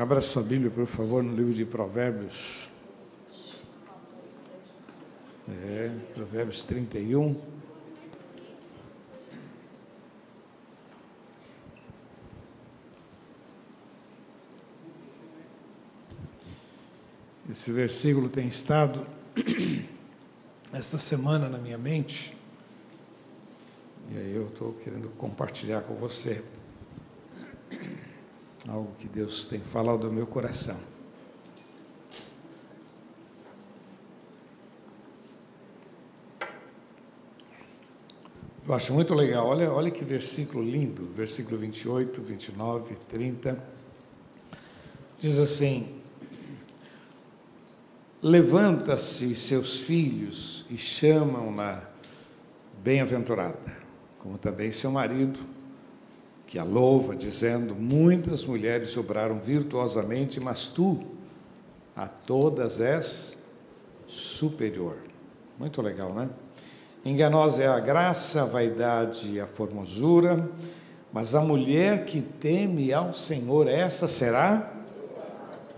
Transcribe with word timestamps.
Abra 0.00 0.22
sua 0.22 0.42
Bíblia, 0.42 0.70
por 0.70 0.86
favor, 0.86 1.22
no 1.22 1.36
livro 1.36 1.52
de 1.52 1.62
Provérbios. 1.66 2.70
É, 5.46 5.90
Provérbios 6.14 6.64
31. 6.64 7.38
Esse 17.50 17.70
versículo 17.70 18.30
tem 18.30 18.48
estado 18.48 19.06
esta 20.72 20.96
semana 20.96 21.46
na 21.46 21.58
minha 21.58 21.76
mente. 21.76 22.34
E 24.10 24.16
aí 24.16 24.34
eu 24.34 24.46
estou 24.46 24.72
querendo 24.82 25.10
compartilhar 25.18 25.82
com 25.82 25.94
você 25.94 26.42
algo 28.68 28.94
que 28.98 29.08
Deus 29.08 29.44
tem 29.44 29.60
falado 29.60 30.06
ao 30.06 30.12
meu 30.12 30.26
coração. 30.26 30.76
Eu 38.66 38.74
acho 38.74 38.92
muito 38.94 39.14
legal, 39.14 39.46
olha, 39.48 39.72
olha 39.72 39.90
que 39.90 40.04
versículo 40.04 40.62
lindo, 40.62 41.06
versículo 41.06 41.58
28, 41.58 42.22
29, 42.22 42.94
30. 43.08 43.60
Diz 45.18 45.38
assim: 45.38 46.00
Levanta-se 48.22 49.34
seus 49.34 49.80
filhos 49.80 50.66
e 50.70 50.78
chamam-na 50.78 51.82
bem-aventurada, 52.82 53.76
como 54.18 54.38
também 54.38 54.70
seu 54.70 54.90
marido, 54.90 55.40
que 56.50 56.58
a 56.58 56.64
louva, 56.64 57.16
dizendo: 57.16 57.74
Muitas 57.74 58.44
mulheres 58.44 58.94
obraram 58.98 59.38
virtuosamente, 59.38 60.38
mas 60.38 60.66
tu 60.66 61.00
a 61.96 62.06
todas 62.06 62.78
és 62.78 63.38
superior. 64.06 64.98
Muito 65.58 65.80
legal, 65.80 66.12
né? 66.12 66.28
Enganosa 67.02 67.62
é 67.62 67.66
a 67.66 67.80
graça, 67.80 68.42
a 68.42 68.44
vaidade 68.44 69.32
e 69.32 69.40
a 69.40 69.46
formosura, 69.46 70.50
mas 71.10 71.34
a 71.34 71.40
mulher 71.40 72.04
que 72.04 72.20
teme 72.20 72.92
ao 72.92 73.14
Senhor, 73.14 73.66
essa 73.66 74.06
será 74.06 74.76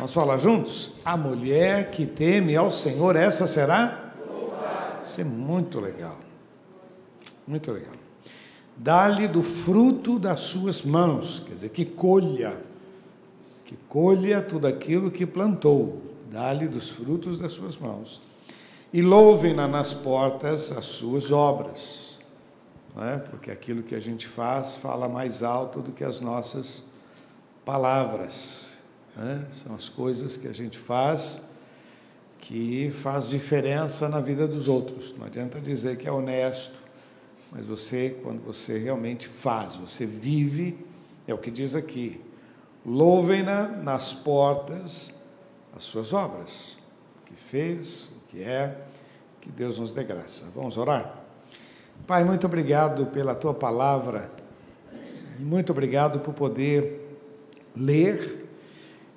Vamos 0.03 0.15
falar 0.15 0.37
juntos? 0.37 0.95
A 1.05 1.17
mulher 1.17 1.93
que 1.93 2.05
teme 2.05 2.57
ao 2.57 2.73
Senhor, 2.73 3.15
essa 3.15 3.47
será? 3.47 4.13
Isso 5.01 5.21
é 5.21 5.25
muito 5.25 5.79
legal. 5.79 6.19
Muito 7.47 7.71
legal. 7.71 7.95
Dá-lhe 8.77 9.29
do 9.29 9.43
fruto 9.43 10.19
das 10.19 10.41
suas 10.41 10.83
mãos, 10.83 11.41
quer 11.47 11.55
dizer, 11.55 11.69
que 11.69 11.85
colha, 11.85 12.57
que 13.65 13.77
colha 13.89 14.43
tudo 14.43 14.67
aquilo 14.67 15.11
que 15.11 15.27
plantou. 15.27 16.03
Dá-lhe 16.31 16.67
dos 16.67 16.89
frutos 16.89 17.39
das 17.39 17.53
suas 17.53 17.77
mãos. 17.77 18.23
E 18.93 19.03
louvem-na 19.03 19.69
nas 19.69 19.93
portas 19.93 20.73
as 20.73 20.87
suas 20.87 21.31
obras. 21.31 22.19
É? 23.01 23.19
Porque 23.19 23.51
aquilo 23.51 23.83
que 23.83 23.95
a 23.95 24.01
gente 24.01 24.27
faz 24.27 24.75
fala 24.77 25.09
mais 25.09 25.43
alto 25.43 25.81
do 25.81 25.93
que 25.93 26.05
as 26.05 26.21
nossas 26.21 26.85
palavras. 27.65 28.79
Né? 29.17 29.47
São 29.51 29.75
as 29.75 29.89
coisas 29.89 30.37
que 30.37 30.49
a 30.49 30.53
gente 30.53 30.79
faz 30.79 31.43
que 32.43 32.91
faz 32.91 33.31
diferença 33.31 34.09
na 34.09 34.19
vida 34.19 34.49
dos 34.49 34.67
outros. 34.67 35.15
Não 35.17 35.27
adianta 35.27 35.61
dizer 35.61 35.97
que 35.97 36.09
é 36.09 36.13
honesto, 36.13 36.75
mas 37.53 37.67
você, 37.67 38.17
quando 38.23 38.43
você 38.43 38.79
realmente 38.79 39.29
faz, 39.29 39.77
você 39.77 40.07
vive, 40.07 40.75
é 41.27 41.35
o 41.35 41.39
que 41.39 41.51
diz 41.51 41.75
aqui. 41.75 42.19
Louvem-na 42.85 43.69
nas 43.69 44.15
portas 44.15 45.15
as 45.77 45.85
suas 45.85 46.15
obras, 46.15 46.79
o 47.21 47.27
que 47.27 47.35
fez, 47.35 48.07
o 48.07 48.31
que 48.31 48.43
é, 48.43 48.77
que 49.41 49.51
Deus 49.51 49.79
nos 49.79 49.93
dê 49.93 50.03
graça. 50.03 50.47
Vamos 50.55 50.79
orar? 50.79 51.25
Pai, 52.07 52.25
muito 52.25 52.47
obrigado 52.47 53.07
pela 53.07 53.35
tua 53.35 53.53
palavra, 53.53 54.31
muito 55.39 55.73
obrigado 55.73 56.21
por 56.21 56.33
poder 56.33 57.19
ler 57.77 58.49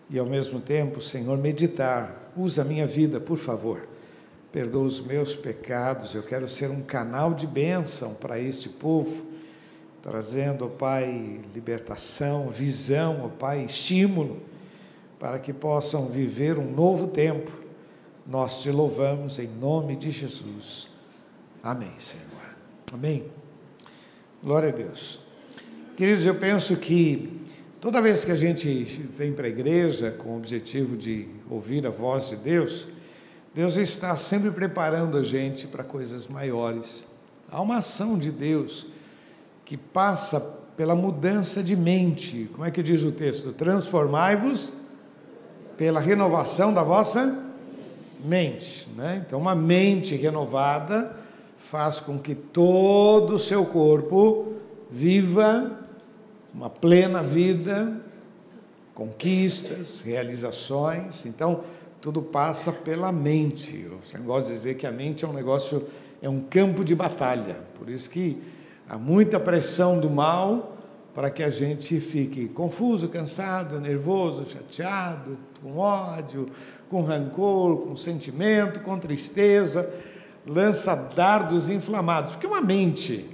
e 0.09 0.19
ao 0.19 0.25
mesmo 0.25 0.59
tempo, 0.59 1.01
Senhor, 1.01 1.37
meditar. 1.37 2.31
Usa 2.35 2.61
a 2.61 2.65
minha 2.65 2.85
vida, 2.85 3.19
por 3.19 3.37
favor. 3.37 3.87
Perdoa 4.55 4.85
os 4.85 5.01
meus 5.01 5.35
pecados. 5.35 6.15
Eu 6.15 6.23
quero 6.23 6.47
ser 6.47 6.71
um 6.71 6.81
canal 6.81 7.33
de 7.33 7.45
bênção 7.45 8.13
para 8.13 8.39
este 8.39 8.69
povo, 8.69 9.25
trazendo, 10.01 10.63
ó 10.63 10.69
Pai, 10.69 11.41
libertação, 11.53 12.47
visão, 12.47 13.25
ó 13.25 13.27
Pai, 13.27 13.65
estímulo, 13.65 14.41
para 15.19 15.39
que 15.39 15.51
possam 15.51 16.05
viver 16.07 16.57
um 16.57 16.71
novo 16.71 17.09
tempo. 17.09 17.51
Nós 18.25 18.61
te 18.61 18.71
louvamos 18.71 19.39
em 19.39 19.47
nome 19.47 19.97
de 19.97 20.09
Jesus. 20.09 20.87
Amém, 21.61 21.91
Senhor. 21.97 22.55
Amém. 22.93 23.25
Glória 24.41 24.69
a 24.69 24.71
Deus. 24.71 25.19
Queridos, 25.97 26.25
eu 26.25 26.35
penso 26.35 26.77
que 26.77 27.41
Toda 27.81 28.01
vez 28.01 28.25
que 28.25 28.31
a 28.31 28.35
gente 28.35 28.83
vem 29.15 29.31
para 29.31 29.45
a 29.45 29.49
igreja 29.49 30.09
com 30.09 30.29
o 30.29 30.37
objetivo 30.37 30.97
de 30.97 31.27
ouvir 31.47 31.85
a 31.85 31.91
voz 31.91 32.29
de 32.29 32.37
Deus, 32.37 32.87
Deus 33.55 33.77
está 33.77 34.17
sempre 34.17 34.51
preparando 34.51 35.17
a 35.17 35.23
gente 35.23 35.65
para 35.65 35.81
coisas 35.81 36.27
maiores. 36.27 37.05
Há 37.49 37.61
uma 37.61 37.77
ação 37.77 38.17
de 38.17 38.29
Deus 38.29 38.85
que 39.63 39.77
passa 39.77 40.41
pela 40.75 40.93
mudança 40.93 41.63
de 41.63 41.73
mente. 41.73 42.49
Como 42.51 42.65
é 42.65 42.69
que 42.69 42.83
diz 42.83 43.01
o 43.01 43.13
texto? 43.13 43.53
Transformai-vos 43.53 44.73
pela 45.77 46.01
renovação 46.01 46.73
da 46.73 46.83
vossa 46.83 47.45
mente. 48.25 48.89
Né? 48.89 49.23
Então, 49.25 49.39
uma 49.39 49.55
mente 49.55 50.17
renovada 50.17 51.15
faz 51.57 52.01
com 52.01 52.19
que 52.19 52.35
todo 52.35 53.35
o 53.35 53.39
seu 53.39 53.65
corpo 53.65 54.51
viva 54.91 55.79
uma 56.53 56.69
plena 56.69 57.23
vida, 57.23 58.01
conquistas, 58.93 60.01
realizações. 60.01 61.25
Então, 61.25 61.63
tudo 62.05 62.21
passa 62.21 62.71
pela 62.71 63.11
mente. 63.11 63.89
Eu 64.13 64.23
gosto 64.23 64.49
de 64.49 64.53
dizer 64.53 64.75
que 64.75 64.85
a 64.85 64.91
mente 64.91 65.25
é 65.25 65.27
um 65.27 65.33
negócio, 65.33 65.87
é 66.21 66.29
um 66.29 66.39
campo 66.39 66.85
de 66.85 66.93
batalha. 66.93 67.57
Por 67.79 67.89
isso 67.89 68.11
que 68.11 68.39
há 68.87 68.95
muita 68.95 69.39
pressão 69.39 69.99
do 69.99 70.07
mal 70.07 70.77
para 71.15 71.31
que 71.31 71.41
a 71.41 71.49
gente 71.49 71.99
fique 71.99 72.47
confuso, 72.47 73.09
cansado, 73.09 73.79
nervoso, 73.79 74.45
chateado, 74.45 75.35
com 75.63 75.79
ódio, 75.79 76.47
com 76.91 77.01
rancor, 77.01 77.77
com 77.77 77.95
sentimento, 77.95 78.81
com 78.81 78.99
tristeza, 78.99 79.91
lança 80.45 80.93
dardos 80.93 81.69
inflamados. 81.69 82.33
Porque 82.33 82.45
uma 82.45 82.61
mente 82.61 83.27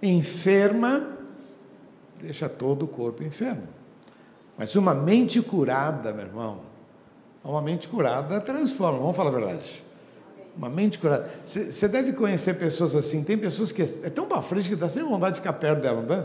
enferma 0.00 1.04
deixa 2.20 2.48
todo 2.48 2.84
o 2.84 2.88
corpo 2.88 3.24
enfermo. 3.24 3.66
Mas 4.56 4.76
uma 4.76 4.94
mente 4.94 5.42
curada, 5.42 6.12
meu 6.12 6.26
irmão, 6.26 6.73
uma 7.44 7.60
mente 7.60 7.88
curada 7.88 8.40
transforma, 8.40 8.98
vamos 8.98 9.14
falar 9.14 9.28
a 9.28 9.32
verdade. 9.32 9.84
Uma 10.56 10.68
mente 10.68 10.98
curada. 10.98 11.28
Você 11.44 11.86
deve 11.88 12.12
conhecer 12.12 12.54
pessoas 12.54 12.94
assim, 12.94 13.22
tem 13.22 13.36
pessoas 13.36 13.70
que 13.70 13.82
é 13.82 14.10
tão 14.10 14.26
para 14.26 14.40
frente 14.40 14.68
que 14.68 14.76
dá 14.76 14.88
sem 14.88 15.02
vontade 15.02 15.34
de 15.34 15.40
ficar 15.40 15.52
perto 15.52 15.82
dela, 15.82 16.00
não 16.00 16.06
dá? 16.06 16.22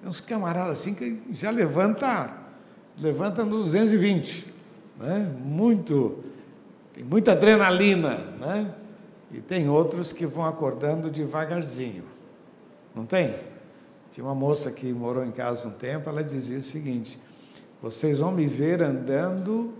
Tem 0.00 0.08
uns 0.08 0.20
camaradas 0.20 0.74
assim 0.74 0.94
que 0.94 1.20
já 1.32 1.50
levanta, 1.50 2.32
levanta 2.98 3.44
nos 3.44 3.72
220, 3.72 4.46
né? 5.00 5.32
Muito, 5.42 6.22
tem 6.94 7.02
muita 7.02 7.32
adrenalina, 7.32 8.18
né? 8.38 8.72
E 9.32 9.40
tem 9.40 9.68
outros 9.68 10.12
que 10.12 10.26
vão 10.26 10.44
acordando 10.44 11.10
devagarzinho, 11.10 12.04
não 12.94 13.04
tem? 13.04 13.34
Tinha 14.10 14.24
uma 14.24 14.34
moça 14.34 14.70
que 14.70 14.92
morou 14.92 15.24
em 15.24 15.32
casa 15.32 15.66
um 15.66 15.72
tempo, 15.72 16.08
ela 16.08 16.22
dizia 16.22 16.58
o 16.58 16.62
seguinte: 16.62 17.18
vocês 17.82 18.20
vão 18.20 18.30
me 18.30 18.46
ver 18.46 18.80
andando 18.80 19.74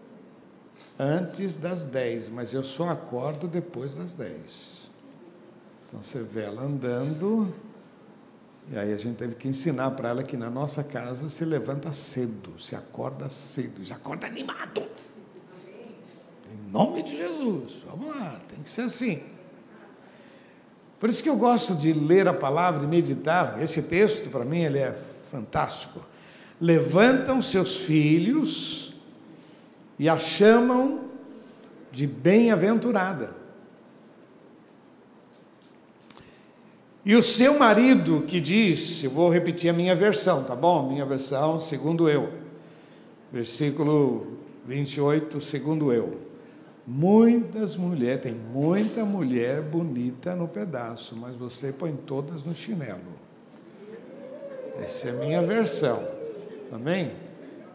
antes 0.98 1.56
das 1.56 1.84
10, 1.84 2.28
mas 2.28 2.52
eu 2.52 2.62
só 2.62 2.88
acordo 2.88 3.48
depois 3.48 3.94
das 3.94 4.12
10. 4.12 4.90
Então 5.88 6.02
você 6.02 6.22
vê 6.22 6.42
ela 6.42 6.62
andando, 6.62 7.54
e 8.70 8.78
aí 8.78 8.92
a 8.92 8.96
gente 8.96 9.16
teve 9.16 9.34
que 9.34 9.46
ensinar 9.46 9.90
para 9.92 10.08
ela 10.08 10.22
que 10.22 10.36
na 10.36 10.50
nossa 10.50 10.82
casa 10.82 11.28
se 11.28 11.44
levanta 11.44 11.92
cedo, 11.92 12.58
se 12.58 12.74
acorda 12.74 13.28
cedo, 13.28 13.84
já 13.84 13.96
acorda 13.96 14.26
animado. 14.26 14.82
Em 16.50 16.70
nome 16.70 17.02
de 17.02 17.16
Jesus, 17.16 17.82
vamos 17.86 18.08
lá, 18.16 18.40
tem 18.48 18.62
que 18.62 18.70
ser 18.70 18.82
assim. 18.82 19.22
Por 20.98 21.10
isso 21.10 21.22
que 21.22 21.28
eu 21.28 21.36
gosto 21.36 21.74
de 21.74 21.92
ler 21.92 22.26
a 22.26 22.32
palavra 22.32 22.84
e 22.84 22.86
meditar. 22.86 23.62
Esse 23.62 23.82
texto, 23.82 24.30
para 24.30 24.44
mim, 24.44 24.60
ele 24.60 24.78
é 24.78 24.92
fantástico. 25.30 26.00
Levantam 26.58 27.42
seus 27.42 27.76
filhos 27.76 28.83
e 29.98 30.08
a 30.08 30.18
chamam 30.18 31.00
de 31.90 32.06
bem-aventurada. 32.06 33.34
E 37.04 37.14
o 37.14 37.22
seu 37.22 37.58
marido 37.58 38.24
que 38.26 38.40
diz, 38.40 39.04
eu 39.04 39.10
vou 39.10 39.30
repetir 39.30 39.68
a 39.68 39.74
minha 39.74 39.94
versão, 39.94 40.42
tá 40.42 40.56
bom? 40.56 40.88
Minha 40.88 41.04
versão, 41.04 41.58
segundo 41.58 42.08
eu. 42.08 42.32
versículo 43.30 44.38
28, 44.66 45.40
segundo 45.40 45.92
eu. 45.92 46.22
Muitas 46.86 47.76
mulheres, 47.76 48.22
tem 48.22 48.34
muita 48.34 49.04
mulher 49.04 49.62
bonita 49.62 50.34
no 50.34 50.48
pedaço, 50.48 51.16
mas 51.16 51.34
você 51.36 51.72
põe 51.72 51.94
todas 51.94 52.42
no 52.42 52.54
chinelo. 52.54 53.00
Essa 54.82 55.08
é 55.08 55.10
a 55.10 55.14
minha 55.14 55.42
versão. 55.42 56.02
Amém? 56.72 57.12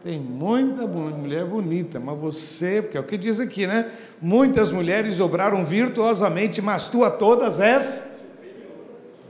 Tem 0.02 0.18
muita 0.18 0.86
mulher 0.86 1.44
bonita, 1.44 2.00
mas 2.00 2.18
você, 2.18 2.80
porque 2.80 2.96
é 2.96 3.00
o 3.00 3.04
que 3.04 3.18
diz 3.18 3.38
aqui, 3.38 3.66
né? 3.66 3.92
Muitas 4.20 4.72
mulheres 4.72 5.20
obraram 5.20 5.64
virtuosamente, 5.64 6.62
mas 6.62 6.88
tu 6.88 7.04
a 7.04 7.10
todas 7.10 7.60
és. 7.60 8.02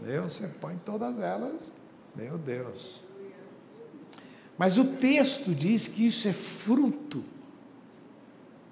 Deus, 0.05 0.34
você 0.34 0.49
põe 0.61 0.76
todas 0.84 1.19
elas. 1.19 1.72
Meu 2.14 2.38
Deus. 2.38 3.02
Mas 4.56 4.78
o 4.78 4.84
texto 4.84 5.52
diz 5.52 5.88
que 5.88 6.06
isso 6.06 6.28
é 6.28 6.32
fruto 6.32 7.25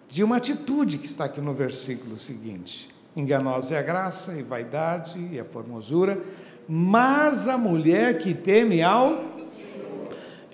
de 0.09 0.23
uma 0.23 0.37
atitude 0.37 0.99
que 0.99 1.07
está 1.07 1.25
aqui 1.25 1.41
no 1.41 1.53
versículo 1.53 2.19
seguinte. 2.19 2.91
Enganosa 3.17 3.75
é 3.75 3.79
a 3.79 3.83
graça 3.83 4.35
e 4.35 4.43
vaidade 4.43 5.19
e 5.33 5.41
a 5.41 5.45
formosura, 5.45 6.23
mas 6.69 7.49
a 7.49 7.59
mulher 7.59 8.19
que 8.19 8.35
teme 8.35 8.83
ao. 8.83 9.37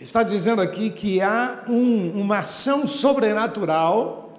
Está 0.05 0.23
dizendo 0.23 0.61
aqui 0.61 0.91
que 0.91 1.23
há 1.23 1.65
um, 1.67 2.21
uma 2.21 2.41
ação 2.41 2.87
sobrenatural 2.87 4.39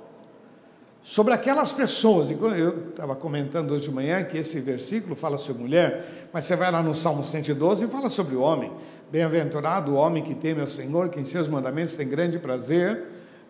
sobre 1.01 1.33
aquelas 1.33 1.71
pessoas. 1.71 2.29
Eu 2.29 2.89
estava 2.91 3.15
comentando 3.15 3.71
hoje 3.71 3.85
de 3.85 3.91
manhã 3.91 4.23
que 4.23 4.37
esse 4.37 4.59
versículo 4.59 5.15
fala 5.15 5.39
sobre 5.39 5.63
mulher, 5.63 6.29
mas 6.31 6.45
você 6.45 6.55
vai 6.55 6.69
lá 6.69 6.83
no 6.83 6.93
Salmo 6.93 7.25
112 7.25 7.85
e 7.85 7.87
fala 7.87 8.09
sobre 8.09 8.35
o 8.35 8.41
homem. 8.41 8.71
Bem-aventurado 9.11 9.93
o 9.93 9.95
homem 9.95 10.21
que 10.21 10.35
teme 10.35 10.61
ao 10.61 10.67
Senhor, 10.67 11.09
que 11.09 11.19
em 11.19 11.23
seus 11.23 11.47
mandamentos 11.47 11.95
tem 11.95 12.07
grande 12.07 12.37
prazer, 12.37 13.01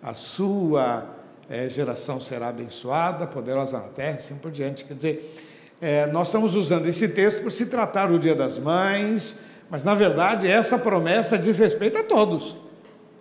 a 0.02 0.14
sua 0.14 1.04
é, 1.50 1.68
geração 1.68 2.22
será 2.22 2.48
abençoada, 2.48 3.28
poderosa 3.28 3.78
na 3.78 3.90
terra, 3.90 4.16
assim 4.16 4.36
por 4.36 4.52
diante. 4.52 4.86
Quer 4.86 4.94
dizer, 4.94 5.36
é, 5.82 6.08
nós 6.08 6.30
estamos 6.30 6.56
usando 6.56 6.88
esse 6.88 7.10
texto 7.10 7.42
por 7.42 7.52
se 7.52 7.66
tratar 7.66 8.08
do 8.08 8.18
Dia 8.18 8.36
das 8.36 8.58
Mães, 8.58 9.36
mas 9.70 9.84
na 9.84 9.96
verdade 9.96 10.50
essa 10.50 10.78
promessa 10.78 11.38
diz 11.38 11.58
respeito 11.58 11.98
a 11.98 12.04
todos. 12.04 12.58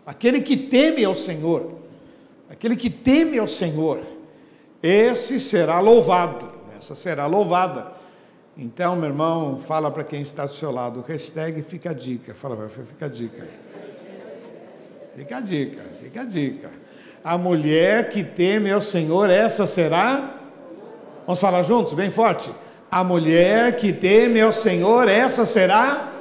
Aquele 0.06 0.40
que 0.40 0.56
teme 0.56 1.04
ao 1.04 1.14
Senhor, 1.14 1.78
aquele 2.50 2.76
que 2.76 2.90
teme 2.90 3.38
ao 3.38 3.48
Senhor, 3.48 4.00
esse 4.82 5.40
será 5.40 5.80
louvado, 5.80 6.52
essa 6.76 6.94
será 6.94 7.26
louvada. 7.26 7.92
Então, 8.56 8.94
meu 8.94 9.08
irmão, 9.08 9.58
fala 9.58 9.90
para 9.90 10.04
quem 10.04 10.20
está 10.20 10.44
do 10.44 10.52
seu 10.52 10.70
lado, 10.70 11.04
hashtag 11.08 11.60
fica 11.62 11.90
a 11.90 11.94
dica. 11.94 12.34
Fala, 12.34 12.68
fica 12.68 13.06
a 13.06 13.08
dica. 13.08 13.42
Fica 15.16 15.36
a 15.38 15.40
dica, 15.40 15.82
fica 16.00 16.20
a 16.20 16.24
dica. 16.24 16.70
A 17.24 17.38
mulher 17.38 18.10
que 18.10 18.22
teme 18.22 18.70
ao 18.70 18.82
Senhor, 18.82 19.30
essa 19.30 19.66
será. 19.66 20.38
Vamos 21.26 21.40
falar 21.40 21.62
juntos, 21.62 21.94
bem 21.94 22.10
forte. 22.10 22.52
A 22.90 23.02
mulher 23.02 23.74
que 23.76 23.92
teme 23.92 24.40
ao 24.40 24.52
Senhor, 24.52 25.08
essa 25.08 25.46
será. 25.46 26.12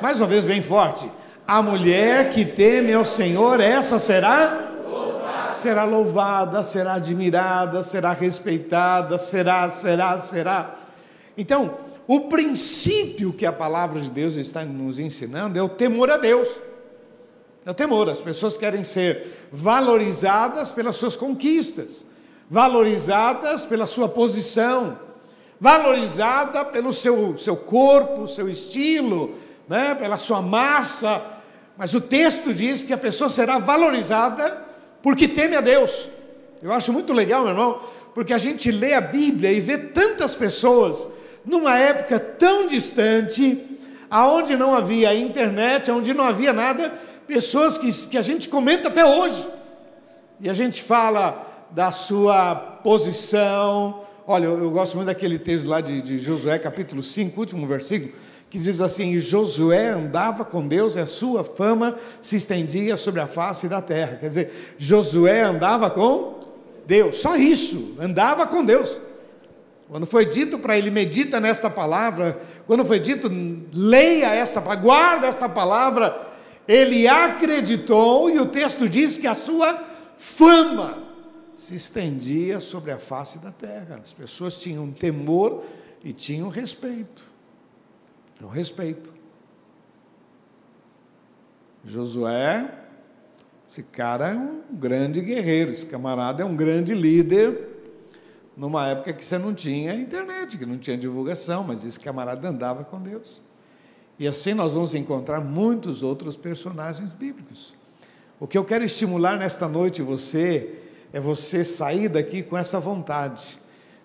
Mais 0.00 0.20
uma 0.20 0.28
vez, 0.28 0.44
bem 0.44 0.62
forte. 0.62 1.10
A 1.46 1.60
mulher 1.60 2.30
que 2.30 2.44
teme 2.44 2.92
ao 2.92 3.04
Senhor, 3.04 3.60
essa 3.60 3.98
será. 3.98 4.66
Será 5.52 5.84
louvada, 5.84 6.62
será 6.62 6.94
admirada, 6.94 7.82
será 7.82 8.12
respeitada, 8.12 9.18
será, 9.18 9.68
será, 9.68 10.16
será. 10.18 10.74
Então, 11.36 11.78
o 12.06 12.20
princípio 12.22 13.32
que 13.32 13.44
a 13.44 13.52
palavra 13.52 14.00
de 14.00 14.10
Deus 14.10 14.36
está 14.36 14.64
nos 14.64 15.00
ensinando 15.00 15.58
é 15.58 15.62
o 15.62 15.68
temor 15.68 16.10
a 16.10 16.16
Deus. 16.16 16.48
É 17.66 17.70
o 17.70 17.74
temor. 17.74 18.08
As 18.08 18.20
pessoas 18.20 18.56
querem 18.56 18.84
ser 18.84 19.48
valorizadas 19.50 20.70
pelas 20.70 20.94
suas 20.94 21.16
conquistas, 21.16 22.06
valorizadas 22.48 23.66
pela 23.66 23.86
sua 23.86 24.08
posição, 24.08 24.96
valorizada 25.58 26.64
pelo 26.64 26.92
seu, 26.92 27.36
seu 27.36 27.56
corpo, 27.56 28.28
seu 28.28 28.48
estilo, 28.48 29.34
né? 29.68 29.94
pela 29.94 30.16
sua 30.16 30.40
massa. 30.40 31.22
Mas 31.76 31.94
o 31.94 32.00
texto 32.00 32.52
diz 32.52 32.82
que 32.82 32.92
a 32.92 32.98
pessoa 32.98 33.28
será 33.28 33.58
valorizada 33.58 34.66
porque 35.02 35.28
teme 35.28 35.56
a 35.56 35.60
Deus. 35.60 36.08
Eu 36.60 36.72
acho 36.72 36.92
muito 36.92 37.12
legal, 37.12 37.42
meu 37.42 37.50
irmão, 37.50 37.80
porque 38.14 38.32
a 38.32 38.38
gente 38.38 38.70
lê 38.70 38.94
a 38.94 39.00
Bíblia 39.00 39.52
e 39.52 39.60
vê 39.60 39.78
tantas 39.78 40.34
pessoas 40.34 41.08
numa 41.44 41.78
época 41.78 42.18
tão 42.18 42.66
distante, 42.66 43.64
aonde 44.10 44.56
não 44.56 44.74
havia 44.74 45.14
internet, 45.14 45.90
onde 45.90 46.12
não 46.12 46.24
havia 46.24 46.52
nada, 46.52 46.92
pessoas 47.26 47.78
que, 47.78 47.90
que 48.08 48.18
a 48.18 48.22
gente 48.22 48.48
comenta 48.48 48.88
até 48.88 49.04
hoje. 49.04 49.46
E 50.40 50.48
a 50.48 50.52
gente 50.52 50.82
fala 50.82 51.46
da 51.70 51.90
sua 51.90 52.54
posição. 52.54 54.02
Olha, 54.26 54.46
eu, 54.46 54.58
eu 54.58 54.70
gosto 54.70 54.96
muito 54.96 55.06
daquele 55.06 55.38
texto 55.38 55.68
lá 55.68 55.80
de, 55.80 56.02
de 56.02 56.18
Josué, 56.18 56.58
capítulo 56.58 57.02
5, 57.02 57.38
último 57.38 57.66
versículo, 57.66 58.12
que 58.50 58.58
diz 58.58 58.80
assim: 58.80 59.12
e 59.12 59.20
Josué 59.20 59.88
andava 59.88 60.44
com 60.44 60.66
Deus 60.66 60.96
e 60.96 61.00
a 61.00 61.06
sua 61.06 61.44
fama 61.44 61.98
se 62.20 62.36
estendia 62.36 62.96
sobre 62.96 63.20
a 63.20 63.26
face 63.26 63.68
da 63.68 63.82
terra. 63.82 64.16
Quer 64.16 64.28
dizer, 64.28 64.74
Josué 64.78 65.42
andava 65.42 65.90
com 65.90 66.38
Deus, 66.86 67.16
só 67.16 67.36
isso, 67.36 67.94
andava 68.00 68.46
com 68.46 68.64
Deus. 68.64 69.00
Quando 69.88 70.06
foi 70.06 70.26
dito 70.26 70.58
para 70.58 70.76
ele, 70.76 70.90
medita 70.90 71.40
nesta 71.40 71.70
palavra, 71.70 72.38
quando 72.66 72.84
foi 72.84 72.98
dito, 73.00 73.30
leia 73.72 74.34
esta, 74.34 74.60
guarda 74.74 75.26
esta 75.26 75.48
palavra, 75.48 76.26
ele 76.66 77.08
acreditou 77.08 78.28
e 78.28 78.38
o 78.38 78.46
texto 78.46 78.86
diz 78.86 79.16
que 79.16 79.26
a 79.26 79.34
sua 79.34 79.82
fama 80.18 80.98
se 81.54 81.74
estendia 81.74 82.60
sobre 82.60 82.90
a 82.92 82.98
face 82.98 83.38
da 83.38 83.50
terra. 83.50 84.00
As 84.04 84.12
pessoas 84.12 84.60
tinham 84.60 84.90
temor 84.92 85.64
e 86.04 86.12
tinham 86.12 86.50
respeito. 86.50 87.22
O 88.42 88.46
respeito. 88.46 89.12
Josué, 91.84 92.70
esse 93.70 93.82
cara 93.82 94.30
é 94.30 94.34
um 94.34 94.62
grande 94.72 95.20
guerreiro, 95.20 95.72
esse 95.72 95.86
camarada 95.86 96.42
é 96.42 96.46
um 96.46 96.56
grande 96.56 96.94
líder 96.94 97.66
numa 98.56 98.86
época 98.88 99.12
que 99.12 99.24
você 99.24 99.38
não 99.38 99.54
tinha 99.54 99.94
internet, 99.94 100.58
que 100.58 100.66
não 100.66 100.78
tinha 100.78 100.96
divulgação, 100.96 101.62
mas 101.62 101.84
esse 101.84 101.98
camarada 101.98 102.48
andava 102.48 102.84
com 102.84 103.00
Deus. 103.00 103.40
E 104.18 104.26
assim 104.26 104.52
nós 104.52 104.74
vamos 104.74 104.94
encontrar 104.94 105.40
muitos 105.40 106.02
outros 106.02 106.36
personagens 106.36 107.14
bíblicos. 107.14 107.76
O 108.40 108.46
que 108.46 108.58
eu 108.58 108.64
quero 108.64 108.84
estimular 108.84 109.36
nesta 109.36 109.68
noite 109.68 110.02
você 110.02 110.76
é 111.12 111.20
você 111.20 111.64
sair 111.64 112.08
daqui 112.08 112.42
com 112.42 112.56
essa 112.56 112.80
vontade 112.80 113.58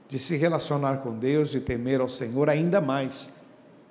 de 0.08 0.20
se 0.20 0.36
relacionar 0.38 0.98
com 0.98 1.18
Deus, 1.18 1.50
de 1.50 1.60
temer 1.60 2.00
ao 2.00 2.10
Senhor 2.10 2.50
ainda 2.50 2.80
mais, 2.80 3.32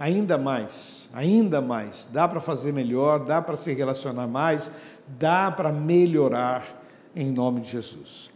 ainda 0.03 0.37
mais, 0.37 1.09
ainda 1.15 1.61
mais. 1.61 2.09
Dá 2.13 2.27
para 2.27 2.41
fazer 2.41 2.73
melhor, 2.73 3.25
dá 3.25 3.41
para 3.41 3.55
se 3.55 3.73
relacionar 3.73 4.27
mais, 4.27 4.73
dá 5.07 5.49
para 5.49 5.71
melhorar 5.71 6.83
em 7.15 7.31
nome 7.31 7.61
de 7.61 7.71
Jesus. 7.71 8.29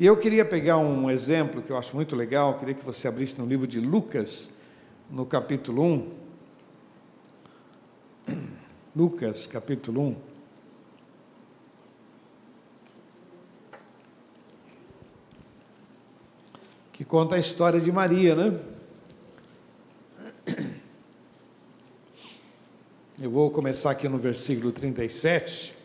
E 0.00 0.06
eu 0.06 0.16
queria 0.16 0.42
pegar 0.42 0.78
um 0.78 1.10
exemplo 1.10 1.60
que 1.60 1.70
eu 1.70 1.76
acho 1.76 1.94
muito 1.94 2.16
legal, 2.16 2.58
queria 2.58 2.72
que 2.72 2.82
você 2.82 3.06
abrisse 3.06 3.38
no 3.38 3.44
livro 3.44 3.66
de 3.66 3.78
Lucas, 3.78 4.50
no 5.10 5.26
capítulo 5.26 5.82
1. 5.84 6.10
Lucas, 8.96 9.46
capítulo 9.46 10.00
1. 10.00 10.16
Que 16.90 17.04
conta 17.04 17.34
a 17.34 17.38
história 17.38 17.78
de 17.78 17.92
Maria, 17.92 18.34
né? 18.34 18.58
Eu 23.22 23.30
vou 23.30 23.52
começar 23.52 23.92
aqui 23.92 24.08
no 24.08 24.18
versículo 24.18 24.72
37. 24.72 25.76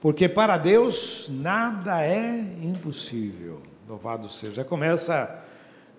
Porque 0.00 0.28
para 0.28 0.58
Deus 0.58 1.28
nada 1.30 2.04
é 2.04 2.40
impossível. 2.60 3.62
Louvado 3.88 4.28
seja. 4.28 4.54
Já 4.54 4.64
começa 4.64 5.44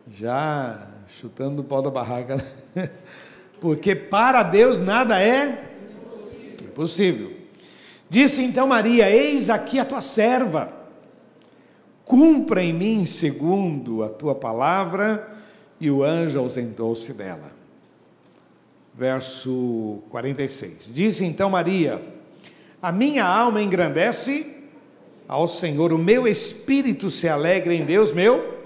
já 0.05 0.85
chutando 1.07 1.61
o 1.61 1.63
pau 1.63 1.81
da 1.81 1.89
barraca. 1.89 2.45
Né? 2.75 2.89
Porque 3.61 3.95
para 3.95 4.43
Deus 4.43 4.81
nada 4.81 5.17
é 5.17 5.73
impossível. 6.61 7.31
Disse 8.09 8.43
então 8.43 8.67
Maria: 8.67 9.09
Eis 9.09 9.49
aqui 9.49 9.79
a 9.79 9.85
tua 9.85 10.01
serva. 10.01 10.73
Cumpra 12.03 12.61
em 12.61 12.73
mim 12.73 13.05
segundo 13.05 14.03
a 14.03 14.09
tua 14.09 14.35
palavra. 14.35 15.37
E 15.79 15.89
o 15.89 16.03
anjo 16.03 16.37
ausentou-se 16.37 17.13
dela. 17.13 17.60
Verso 18.93 20.03
46. 20.09 20.91
Disse 20.93 21.25
então 21.25 21.49
Maria: 21.49 22.01
a 22.81 22.91
minha 22.91 23.25
alma 23.25 23.61
engrandece 23.61 24.57
ao 25.27 25.47
Senhor, 25.47 25.93
o 25.93 25.97
meu 25.97 26.27
espírito 26.27 27.09
se 27.09 27.29
alegra 27.29 27.73
em 27.73 27.85
Deus, 27.85 28.11
meu 28.11 28.59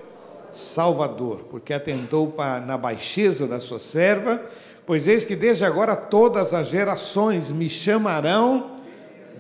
Salvador, 0.52 1.48
porque 1.52 1.74
atentou 1.74 2.32
para, 2.32 2.60
na 2.60 2.78
baixeza 2.78 3.46
da 3.46 3.60
sua 3.60 3.80
serva, 3.80 4.42
Pois 4.86 5.08
eis 5.08 5.24
que 5.24 5.36
desde 5.36 5.66
agora 5.66 5.96
todas 5.96 6.54
as 6.54 6.68
gerações 6.68 7.52
me 7.52 7.68
chamarão 7.68 8.72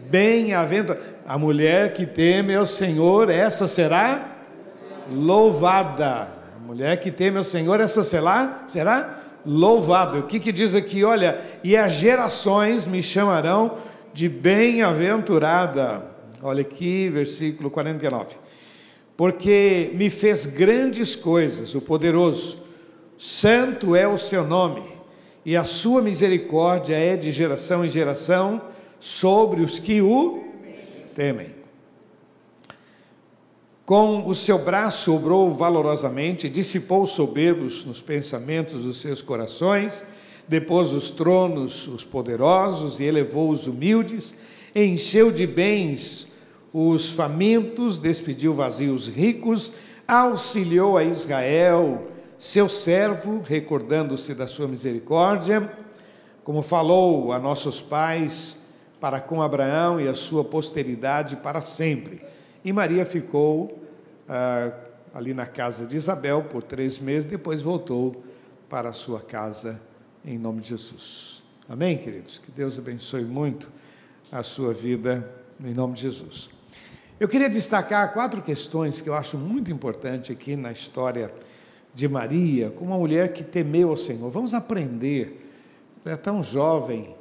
bem-aventurada. 0.09 1.15
A 1.27 1.37
mulher 1.37 1.93
que 1.93 2.05
teme 2.05 2.55
ao 2.55 2.65
Senhor, 2.65 3.29
essa 3.29 3.67
será 3.67 4.27
louvada. 5.11 6.29
A 6.55 6.59
mulher 6.59 6.97
que 6.97 7.11
teme 7.11 7.37
ao 7.37 7.43
Senhor, 7.43 7.79
essa 7.79 8.03
será, 8.03 8.63
será 8.65 9.24
louvada. 9.45 10.19
O 10.19 10.23
que, 10.23 10.39
que 10.39 10.51
diz 10.51 10.75
aqui? 10.75 11.03
Olha, 11.03 11.41
e 11.63 11.75
as 11.75 11.93
gerações 11.93 12.85
me 12.85 13.01
chamarão 13.01 13.77
de 14.13 14.27
bem-aventurada. 14.27 16.05
Olha 16.41 16.61
aqui, 16.61 17.09
versículo 17.09 17.69
49. 17.69 18.35
Porque 19.17 19.91
me 19.93 20.09
fez 20.09 20.45
grandes 20.45 21.15
coisas, 21.15 21.73
o 21.73 21.81
poderoso, 21.81 22.59
santo 23.17 23.95
é 23.95 24.07
o 24.07 24.17
seu 24.17 24.45
nome, 24.45 24.83
e 25.45 25.55
a 25.55 25.63
sua 25.63 26.01
misericórdia 26.01 26.95
é 26.95 27.15
de 27.15 27.31
geração 27.31 27.85
em 27.85 27.89
geração 27.89 28.61
sobre 28.99 29.61
os 29.61 29.79
que 29.79 30.01
o 30.01 30.43
temem. 31.15 31.54
Com 33.85 34.27
o 34.27 34.33
seu 34.33 34.57
braço 34.57 35.13
obrou 35.13 35.51
valorosamente, 35.51 36.49
dissipou 36.49 37.03
os 37.03 37.11
soberbos 37.11 37.85
nos 37.85 38.01
pensamentos 38.01 38.83
dos 38.83 38.99
seus 38.99 39.21
corações, 39.21 40.03
depôs 40.47 40.91
os 40.91 41.11
tronos 41.11 41.87
os 41.87 42.03
poderosos 42.03 42.99
e 42.99 43.03
elevou 43.03 43.51
os 43.51 43.67
humildes, 43.67 44.33
encheu 44.75 45.31
de 45.31 45.45
bens 45.45 46.27
os 46.73 47.11
famintos, 47.11 47.99
despediu 47.99 48.55
vazios 48.55 49.07
ricos, 49.07 49.71
auxiliou 50.07 50.97
a 50.97 51.03
Israel, 51.03 52.07
seu 52.39 52.67
servo, 52.67 53.43
recordando-se 53.47 54.33
da 54.33 54.47
sua 54.47 54.67
misericórdia, 54.67 55.71
como 56.43 56.63
falou 56.63 57.31
a 57.31 57.37
nossos 57.37 57.83
pais, 57.83 58.57
para 58.99 59.19
com 59.19 59.43
Abraão 59.43 60.01
e 60.01 60.07
a 60.07 60.15
sua 60.15 60.43
posteridade 60.43 61.35
para 61.35 61.61
sempre. 61.61 62.33
E 62.65 62.73
Maria 62.73 63.05
ficou 63.05 63.79
ah, 64.27 64.73
ali 65.13 65.35
na 65.35 65.45
casa 65.45 65.85
de 65.85 65.95
Isabel 65.95 66.43
por 66.43 66.63
três 66.63 66.97
meses, 66.97 67.29
depois 67.29 67.61
voltou 67.61 68.23
para 68.67 68.89
a 68.89 68.93
sua 68.93 69.21
casa 69.21 69.79
em 70.25 70.39
nome 70.39 70.61
de 70.61 70.69
Jesus. 70.69 71.43
Amém, 71.69 71.95
queridos? 71.95 72.39
Que 72.39 72.51
Deus 72.51 72.79
abençoe 72.79 73.23
muito 73.23 73.71
a 74.31 74.41
sua 74.41 74.73
vida 74.73 75.31
em 75.63 75.75
nome 75.75 75.93
de 75.93 76.01
Jesus. 76.01 76.49
Eu 77.19 77.27
queria 77.27 77.49
destacar 77.49 78.11
quatro 78.11 78.41
questões 78.41 78.99
que 78.99 79.07
eu 79.07 79.13
acho 79.13 79.37
muito 79.37 79.71
importante 79.71 80.31
aqui 80.31 80.55
na 80.55 80.71
história 80.71 81.31
de 81.93 82.07
Maria, 82.07 82.71
como 82.71 82.89
uma 82.89 82.97
mulher 82.97 83.31
que 83.31 83.43
temeu 83.43 83.91
ao 83.91 83.95
Senhor. 83.95 84.29
Vamos 84.31 84.55
aprender. 84.55 85.51
Ela 86.03 86.15
é 86.15 86.17
tão 86.17 86.41
jovem, 86.41 87.15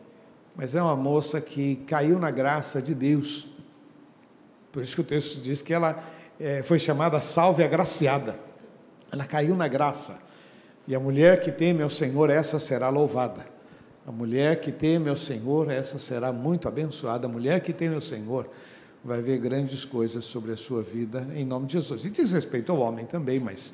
mas 0.56 0.74
é 0.74 0.82
uma 0.82 0.96
moça 0.96 1.38
que 1.38 1.76
caiu 1.86 2.18
na 2.18 2.30
graça 2.30 2.80
de 2.80 2.94
Deus. 2.94 3.53
Por 4.74 4.82
isso 4.82 4.96
que 4.96 5.02
o 5.02 5.04
texto 5.04 5.40
diz 5.40 5.62
que 5.62 5.72
ela 5.72 6.02
é, 6.40 6.60
foi 6.64 6.80
chamada 6.80 7.20
salve 7.20 7.62
agraciada. 7.62 8.36
Ela 9.12 9.24
caiu 9.24 9.54
na 9.54 9.68
graça. 9.68 10.18
E 10.88 10.96
a 10.96 10.98
mulher 10.98 11.38
que 11.38 11.52
teme 11.52 11.80
ao 11.80 11.88
Senhor, 11.88 12.28
essa 12.28 12.58
será 12.58 12.88
louvada. 12.88 13.46
A 14.04 14.10
mulher 14.10 14.60
que 14.60 14.72
teme 14.72 15.08
ao 15.08 15.14
Senhor, 15.14 15.70
essa 15.70 15.96
será 15.96 16.32
muito 16.32 16.66
abençoada. 16.66 17.28
A 17.28 17.30
mulher 17.30 17.60
que 17.60 17.72
teme 17.72 17.94
ao 17.94 18.00
Senhor 18.00 18.50
vai 19.04 19.22
ver 19.22 19.38
grandes 19.38 19.84
coisas 19.84 20.24
sobre 20.24 20.50
a 20.50 20.56
sua 20.56 20.82
vida, 20.82 21.24
em 21.36 21.44
nome 21.44 21.66
de 21.66 21.74
Jesus. 21.74 22.04
E 22.04 22.10
diz 22.10 22.32
respeito 22.32 22.72
ao 22.72 22.80
homem 22.80 23.06
também, 23.06 23.38
mas. 23.38 23.72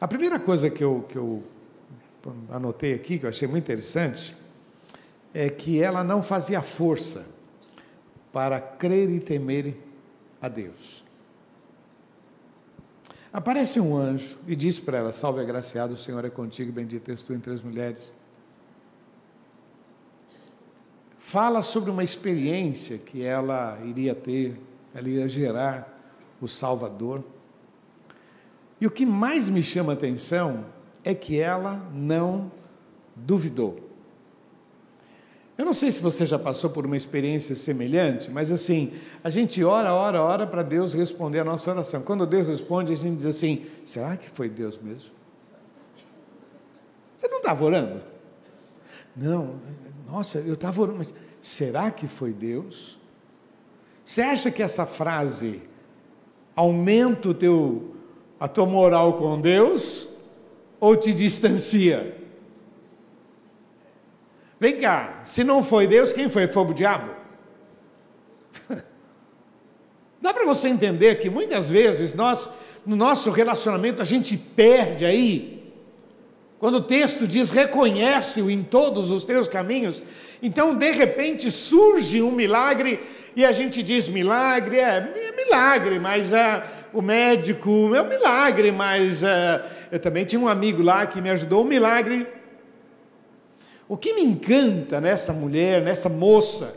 A 0.00 0.08
primeira 0.08 0.40
coisa 0.40 0.70
que 0.70 0.82
eu, 0.82 1.04
que 1.06 1.16
eu 1.16 1.42
anotei 2.50 2.94
aqui, 2.94 3.18
que 3.18 3.26
eu 3.26 3.28
achei 3.28 3.46
muito 3.46 3.64
interessante, 3.64 4.34
é 5.34 5.50
que 5.50 5.82
ela 5.82 6.02
não 6.02 6.22
fazia 6.22 6.62
força 6.62 7.26
para 8.32 8.60
crer 8.60 9.10
e 9.10 9.20
temer 9.20 9.76
a 10.40 10.48
Deus. 10.48 11.04
Aparece 13.32 13.80
um 13.80 13.96
anjo 13.96 14.38
e 14.46 14.56
diz 14.56 14.80
para 14.80 14.98
ela: 14.98 15.12
Salve 15.12 15.40
agraciado, 15.40 15.94
o 15.94 15.98
Senhor 15.98 16.24
é 16.24 16.30
contigo, 16.30 16.72
bendita 16.72 17.10
és 17.10 17.22
tu 17.22 17.32
entre 17.32 17.52
as 17.52 17.62
mulheres. 17.62 18.14
Fala 21.18 21.62
sobre 21.62 21.90
uma 21.90 22.04
experiência 22.04 22.98
que 22.98 23.22
ela 23.22 23.78
iria 23.84 24.14
ter, 24.14 24.60
ela 24.94 25.08
iria 25.08 25.28
gerar 25.28 25.88
o 26.40 26.48
Salvador. 26.48 27.24
E 28.78 28.86
o 28.86 28.90
que 28.90 29.06
mais 29.06 29.48
me 29.48 29.62
chama 29.62 29.92
a 29.92 29.94
atenção 29.94 30.66
é 31.04 31.14
que 31.14 31.38
ela 31.38 31.76
não 31.94 32.52
duvidou. 33.16 33.91
Eu 35.56 35.66
não 35.66 35.74
sei 35.74 35.92
se 35.92 36.00
você 36.00 36.24
já 36.24 36.38
passou 36.38 36.70
por 36.70 36.86
uma 36.86 36.96
experiência 36.96 37.54
semelhante, 37.54 38.30
mas 38.30 38.50
assim, 38.50 38.94
a 39.22 39.28
gente 39.28 39.62
ora, 39.62 39.92
ora, 39.92 40.22
ora 40.22 40.46
para 40.46 40.62
Deus 40.62 40.94
responder 40.94 41.40
a 41.40 41.44
nossa 41.44 41.70
oração. 41.70 42.02
Quando 42.02 42.26
Deus 42.26 42.48
responde, 42.48 42.92
a 42.92 42.96
gente 42.96 43.18
diz 43.18 43.26
assim: 43.26 43.66
será 43.84 44.16
que 44.16 44.30
foi 44.30 44.48
Deus 44.48 44.78
mesmo? 44.78 45.12
Você 47.16 47.28
não 47.28 47.36
estava 47.36 47.64
orando? 47.64 48.02
Não, 49.14 49.56
nossa, 50.06 50.38
eu 50.38 50.54
estava 50.54 50.80
orando, 50.80 50.98
mas 50.98 51.14
será 51.40 51.90
que 51.90 52.08
foi 52.08 52.32
Deus? 52.32 52.98
Você 54.04 54.22
acha 54.22 54.50
que 54.50 54.62
essa 54.62 54.86
frase 54.86 55.62
aumenta 56.56 57.28
o 57.28 57.34
teu, 57.34 57.94
a 58.40 58.48
tua 58.48 58.66
moral 58.66 59.18
com 59.18 59.38
Deus 59.38 60.08
ou 60.80 60.96
te 60.96 61.12
distancia? 61.12 62.21
Vem 64.62 64.76
cá, 64.76 65.22
se 65.24 65.42
não 65.42 65.60
foi 65.60 65.88
Deus, 65.88 66.12
quem 66.12 66.30
foi? 66.30 66.46
Foi 66.46 66.62
o 66.62 66.72
diabo? 66.72 67.10
Dá 70.22 70.32
para 70.32 70.44
você 70.44 70.68
entender 70.68 71.16
que 71.16 71.28
muitas 71.28 71.68
vezes 71.68 72.14
nós, 72.14 72.48
no 72.86 72.94
nosso 72.94 73.32
relacionamento, 73.32 74.00
a 74.00 74.04
gente 74.04 74.36
perde 74.36 75.04
aí. 75.04 75.68
Quando 76.60 76.76
o 76.76 76.80
texto 76.80 77.26
diz 77.26 77.50
reconhece-o 77.50 78.48
em 78.48 78.62
todos 78.62 79.10
os 79.10 79.24
teus 79.24 79.48
caminhos, 79.48 80.00
então 80.40 80.76
de 80.76 80.92
repente 80.92 81.50
surge 81.50 82.22
um 82.22 82.30
milagre 82.30 83.00
e 83.34 83.44
a 83.44 83.50
gente 83.50 83.82
diz 83.82 84.08
milagre, 84.08 84.78
é, 84.78 85.12
é 85.12 85.44
milagre, 85.44 85.98
mas 85.98 86.32
é, 86.32 86.62
o 86.92 87.02
médico 87.02 87.96
é 87.96 88.00
um 88.00 88.08
milagre, 88.08 88.70
mas 88.70 89.24
é, 89.24 89.60
eu 89.90 89.98
também 89.98 90.24
tinha 90.24 90.40
um 90.40 90.46
amigo 90.46 90.84
lá 90.84 91.04
que 91.04 91.20
me 91.20 91.30
ajudou, 91.30 91.64
um 91.64 91.68
milagre 91.68 92.28
o 93.92 93.96
que 93.98 94.14
me 94.14 94.22
encanta 94.22 95.02
nessa 95.02 95.34
mulher, 95.34 95.82
nessa 95.82 96.08
moça, 96.08 96.74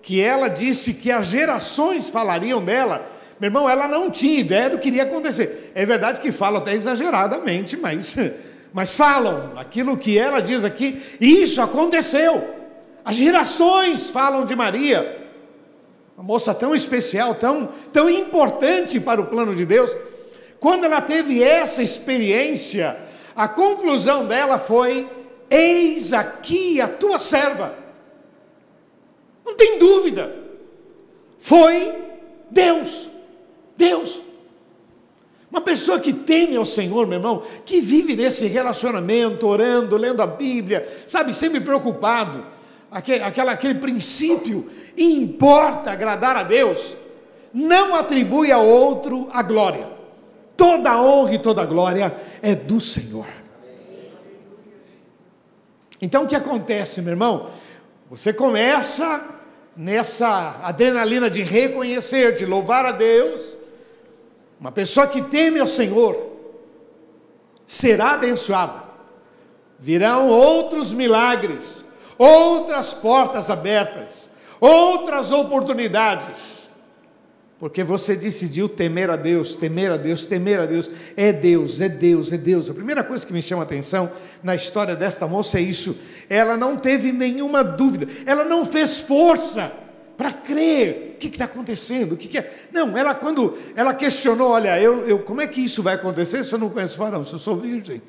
que 0.00 0.22
ela 0.22 0.46
disse 0.46 0.94
que 0.94 1.10
as 1.10 1.26
gerações 1.26 2.08
falariam 2.08 2.64
dela, 2.64 3.04
meu 3.40 3.48
irmão, 3.48 3.68
ela 3.68 3.88
não 3.88 4.08
tinha 4.08 4.38
ideia 4.38 4.70
do 4.70 4.78
que 4.78 4.86
iria 4.86 5.02
acontecer. 5.02 5.72
É 5.74 5.84
verdade 5.84 6.20
que 6.20 6.30
falam 6.30 6.62
até 6.62 6.72
exageradamente, 6.72 7.76
mas, 7.76 8.14
mas 8.72 8.92
falam 8.92 9.54
aquilo 9.56 9.96
que 9.96 10.16
ela 10.16 10.38
diz 10.38 10.62
aqui, 10.64 11.02
isso 11.20 11.60
aconteceu. 11.60 12.54
As 13.04 13.16
gerações 13.16 14.08
falam 14.10 14.44
de 14.44 14.54
Maria, 14.54 15.20
uma 16.16 16.22
moça 16.22 16.54
tão 16.54 16.76
especial, 16.76 17.34
tão, 17.34 17.70
tão 17.92 18.08
importante 18.08 19.00
para 19.00 19.20
o 19.20 19.26
plano 19.26 19.52
de 19.52 19.66
Deus. 19.66 19.96
Quando 20.60 20.84
ela 20.84 21.00
teve 21.00 21.42
essa 21.42 21.82
experiência, 21.82 22.96
a 23.34 23.48
conclusão 23.48 24.28
dela 24.28 24.60
foi 24.60 25.08
Eis 25.52 26.14
aqui 26.14 26.80
a 26.80 26.88
tua 26.88 27.18
serva. 27.18 27.76
Não 29.44 29.54
tem 29.54 29.78
dúvida. 29.78 30.34
Foi 31.38 31.92
Deus. 32.50 33.10
Deus. 33.76 34.22
Uma 35.50 35.60
pessoa 35.60 36.00
que 36.00 36.14
teme 36.14 36.56
ao 36.56 36.64
Senhor, 36.64 37.06
meu 37.06 37.18
irmão, 37.18 37.42
que 37.66 37.82
vive 37.82 38.16
nesse 38.16 38.46
relacionamento, 38.46 39.46
orando, 39.46 39.98
lendo 39.98 40.22
a 40.22 40.26
Bíblia, 40.26 41.04
sabe, 41.06 41.34
sempre 41.34 41.60
preocupado, 41.60 42.46
aquele, 42.90 43.22
aquele 43.22 43.74
princípio, 43.74 44.70
importa 44.96 45.90
agradar 45.90 46.38
a 46.38 46.42
Deus, 46.42 46.96
não 47.52 47.94
atribui 47.94 48.50
a 48.50 48.56
outro 48.56 49.28
a 49.30 49.42
glória. 49.42 49.86
Toda 50.56 50.92
a 50.92 51.02
honra 51.02 51.34
e 51.34 51.38
toda 51.38 51.60
a 51.60 51.66
glória 51.66 52.16
é 52.40 52.54
do 52.54 52.80
Senhor. 52.80 53.41
Então 56.02 56.24
o 56.24 56.26
que 56.26 56.34
acontece, 56.34 57.00
meu 57.00 57.12
irmão? 57.12 57.50
Você 58.10 58.32
começa 58.32 59.24
nessa 59.76 60.60
adrenalina 60.64 61.30
de 61.30 61.42
reconhecer, 61.42 62.34
de 62.34 62.44
louvar 62.44 62.84
a 62.84 62.90
Deus. 62.90 63.56
Uma 64.58 64.72
pessoa 64.72 65.06
que 65.06 65.22
teme 65.22 65.60
ao 65.60 65.66
Senhor 65.66 66.30
será 67.64 68.14
abençoada. 68.14 68.82
Virão 69.78 70.28
outros 70.28 70.92
milagres, 70.92 71.84
outras 72.18 72.92
portas 72.92 73.48
abertas, 73.48 74.28
outras 74.60 75.30
oportunidades. 75.30 76.61
Porque 77.62 77.84
você 77.84 78.16
decidiu 78.16 78.68
temer 78.68 79.08
a 79.08 79.14
Deus, 79.14 79.54
temer 79.54 79.92
a 79.92 79.96
Deus, 79.96 80.24
temer 80.24 80.58
a 80.58 80.66
Deus. 80.66 80.90
É 81.16 81.32
Deus, 81.32 81.80
é 81.80 81.88
Deus, 81.88 82.32
é 82.32 82.36
Deus. 82.36 82.68
A 82.68 82.74
primeira 82.74 83.04
coisa 83.04 83.24
que 83.24 83.32
me 83.32 83.40
chama 83.40 83.62
a 83.62 83.64
atenção 83.64 84.10
na 84.42 84.52
história 84.52 84.96
desta 84.96 85.28
moça 85.28 85.58
é 85.58 85.60
isso. 85.60 85.96
Ela 86.28 86.56
não 86.56 86.76
teve 86.76 87.12
nenhuma 87.12 87.62
dúvida, 87.62 88.08
ela 88.26 88.44
não 88.44 88.64
fez 88.64 88.98
força 88.98 89.70
para 90.16 90.32
crer. 90.32 91.12
O 91.14 91.18
que 91.18 91.28
está 91.28 91.44
acontecendo? 91.44 92.14
O 92.14 92.16
que, 92.16 92.26
que, 92.26 92.38
é? 92.38 92.52
Não, 92.72 92.98
ela 92.98 93.14
quando 93.14 93.56
ela 93.76 93.94
questionou, 93.94 94.50
olha, 94.50 94.80
eu, 94.80 95.06
eu, 95.06 95.20
como 95.20 95.40
é 95.40 95.46
que 95.46 95.60
isso 95.60 95.84
vai 95.84 95.94
acontecer 95.94 96.42
se 96.42 96.52
eu 96.52 96.58
não 96.58 96.68
conheço 96.68 96.98
varão, 96.98 97.24
se 97.24 97.32
eu 97.32 97.38
sou 97.38 97.54
virgem? 97.54 98.02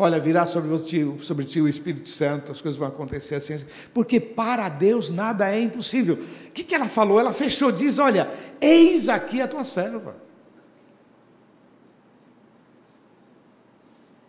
Olha, 0.00 0.20
virá 0.20 0.46
sobre 0.46 0.78
ti, 0.78 1.04
sobre 1.22 1.44
ti 1.44 1.60
o 1.60 1.66
Espírito 1.66 2.08
Santo, 2.08 2.52
as 2.52 2.60
coisas 2.60 2.78
vão 2.78 2.86
acontecer 2.86 3.34
assim, 3.34 3.54
assim. 3.54 3.66
Porque 3.92 4.20
para 4.20 4.68
Deus 4.68 5.10
nada 5.10 5.50
é 5.52 5.60
impossível. 5.60 6.14
O 6.14 6.52
que, 6.52 6.62
que 6.62 6.72
ela 6.72 6.88
falou? 6.88 7.18
Ela 7.18 7.32
fechou, 7.32 7.72
diz: 7.72 7.98
Olha, 7.98 8.32
eis 8.60 9.08
aqui 9.08 9.42
a 9.42 9.48
tua 9.48 9.64
serva. 9.64 10.14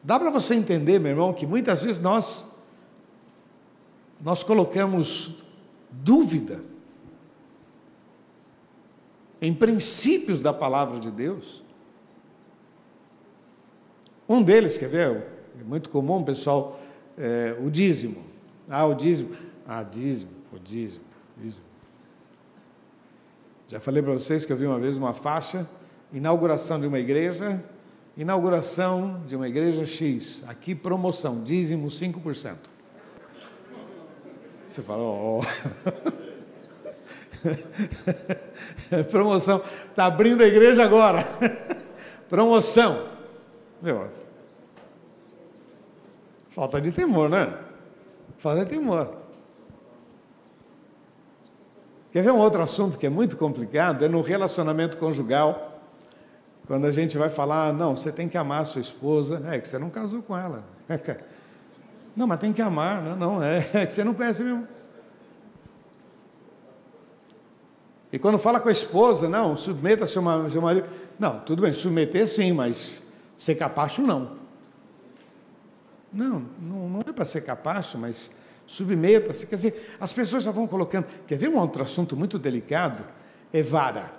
Dá 0.04 0.20
para 0.20 0.32
você 0.32 0.56
entender, 0.56 1.00
meu 1.00 1.12
irmão, 1.12 1.34
que 1.34 1.46
muitas 1.46 1.84
vezes 1.84 2.02
nós 2.02 2.48
nós 4.20 4.42
colocamos 4.42 5.36
dúvida 5.92 6.62
em 9.40 9.54
princípios 9.54 10.42
da 10.42 10.52
palavra 10.52 11.00
de 11.00 11.12
Deus. 11.12 11.64
Um 14.28 14.42
deles, 14.42 14.78
quer 14.78 14.90
ver? 14.90 15.39
É 15.60 15.64
muito 15.64 15.90
comum, 15.90 16.24
pessoal, 16.24 16.80
é, 17.18 17.54
o 17.60 17.70
dízimo. 17.70 18.24
Ah, 18.70 18.86
o 18.86 18.94
dízimo. 18.94 19.36
Ah, 19.68 19.84
dízimo, 19.84 20.32
o 20.54 20.60
dízimo, 20.60 21.04
dízimo. 21.38 21.64
Já 23.68 23.80
falei 23.80 24.02
para 24.02 24.14
vocês 24.14 24.46
que 24.46 24.54
eu 24.54 24.58
vi 24.58 24.66
uma 24.66 24.80
vez 24.80 24.96
uma 24.96 25.14
faixa, 25.14 25.70
inauguração 26.14 26.80
de 26.80 26.88
uma 26.88 26.98
igreja, 26.98 27.62
inauguração 28.16 29.22
de 29.28 29.36
uma 29.36 29.50
igreja 29.50 29.86
X, 29.86 30.44
aqui 30.48 30.74
promoção, 30.74 31.44
dízimo 31.44 31.88
5%. 31.88 32.56
Você 34.68 34.82
fala, 34.82 35.04
ó. 35.04 35.40
Oh. 35.40 35.42
promoção, 39.12 39.62
está 39.90 40.06
abrindo 40.06 40.42
a 40.42 40.48
igreja 40.48 40.84
agora. 40.84 41.28
promoção. 42.30 43.08
Meu, 43.82 44.10
Falta 46.60 46.82
de 46.82 46.92
temor, 46.92 47.30
né? 47.30 47.54
Falta 48.38 48.66
de 48.66 48.72
temor. 48.72 49.14
Quer 52.12 52.22
ver 52.22 52.32
um 52.34 52.38
outro 52.38 52.62
assunto 52.62 52.98
que 52.98 53.06
é 53.06 53.10
muito 53.10 53.38
complicado? 53.38 54.04
É 54.04 54.10
no 54.10 54.20
relacionamento 54.20 54.98
conjugal. 54.98 55.82
Quando 56.68 56.84
a 56.84 56.92
gente 56.92 57.18
vai 57.18 57.30
falar, 57.30 57.72
não, 57.72 57.96
você 57.96 58.12
tem 58.12 58.28
que 58.28 58.38
amar 58.38 58.64
a 58.64 58.66
sua 58.66 58.82
esposa, 58.82 59.42
é 59.50 59.58
que 59.58 59.70
você 59.70 59.80
não 59.80 59.90
casou 59.90 60.22
com 60.22 60.38
ela. 60.38 60.66
Não, 62.14 62.28
mas 62.28 62.40
tem 62.42 62.52
que 62.52 62.62
amar, 62.62 63.02
não, 63.02 63.16
não, 63.16 63.44
é, 63.44 63.66
é 63.74 63.86
que 63.88 63.94
você 63.94 64.04
não 64.04 64.14
conhece 64.14 64.44
mesmo. 64.44 64.68
E 68.12 68.20
quando 68.20 68.38
fala 68.38 68.60
com 68.60 68.68
a 68.68 68.72
esposa, 68.72 69.30
não, 69.30 69.56
submeta 69.56 70.06
seu, 70.06 70.22
seu 70.50 70.62
marido. 70.62 70.90
Não, 71.18 71.40
tudo 71.40 71.62
bem, 71.62 71.72
submeter 71.72 72.28
sim, 72.28 72.52
mas 72.52 73.02
ser 73.38 73.56
capacho 73.56 74.02
não. 74.02 74.39
Não, 76.12 76.46
não, 76.60 76.90
não 76.90 77.00
é 77.02 77.14
para 77.14 77.26
ser 77.26 77.42
capacho, 77.42 77.98
mas 77.98 78.32
submeta-se. 78.66 79.48
Quer 79.48 79.56
dizer, 79.56 79.96
as 80.00 80.12
pessoas 80.12 80.44
já 80.44 80.52
vão 80.52 80.68
colocando. 80.68 81.06
Quer 81.28 81.38
ver 81.38 81.50
um 81.50 81.58
outro 81.58 81.84
assunto 81.84 82.16
muito 82.16 82.40
delicado? 82.40 83.04
É 83.52 83.62
vara. 83.62 84.14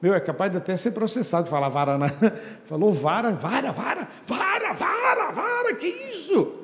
Meu, 0.00 0.14
é 0.14 0.20
capaz 0.20 0.50
de 0.52 0.58
até 0.58 0.76
ser 0.76 0.92
processado 0.92 1.48
falar 1.48 1.68
vara. 1.68 1.98
Na... 1.98 2.08
Falou 2.66 2.92
vara, 2.92 3.30
vara, 3.30 3.72
vara, 3.72 4.08
vara, 4.26 4.72
vara, 4.72 5.30
vara, 5.32 5.74
que 5.74 5.86
isso? 5.86 6.60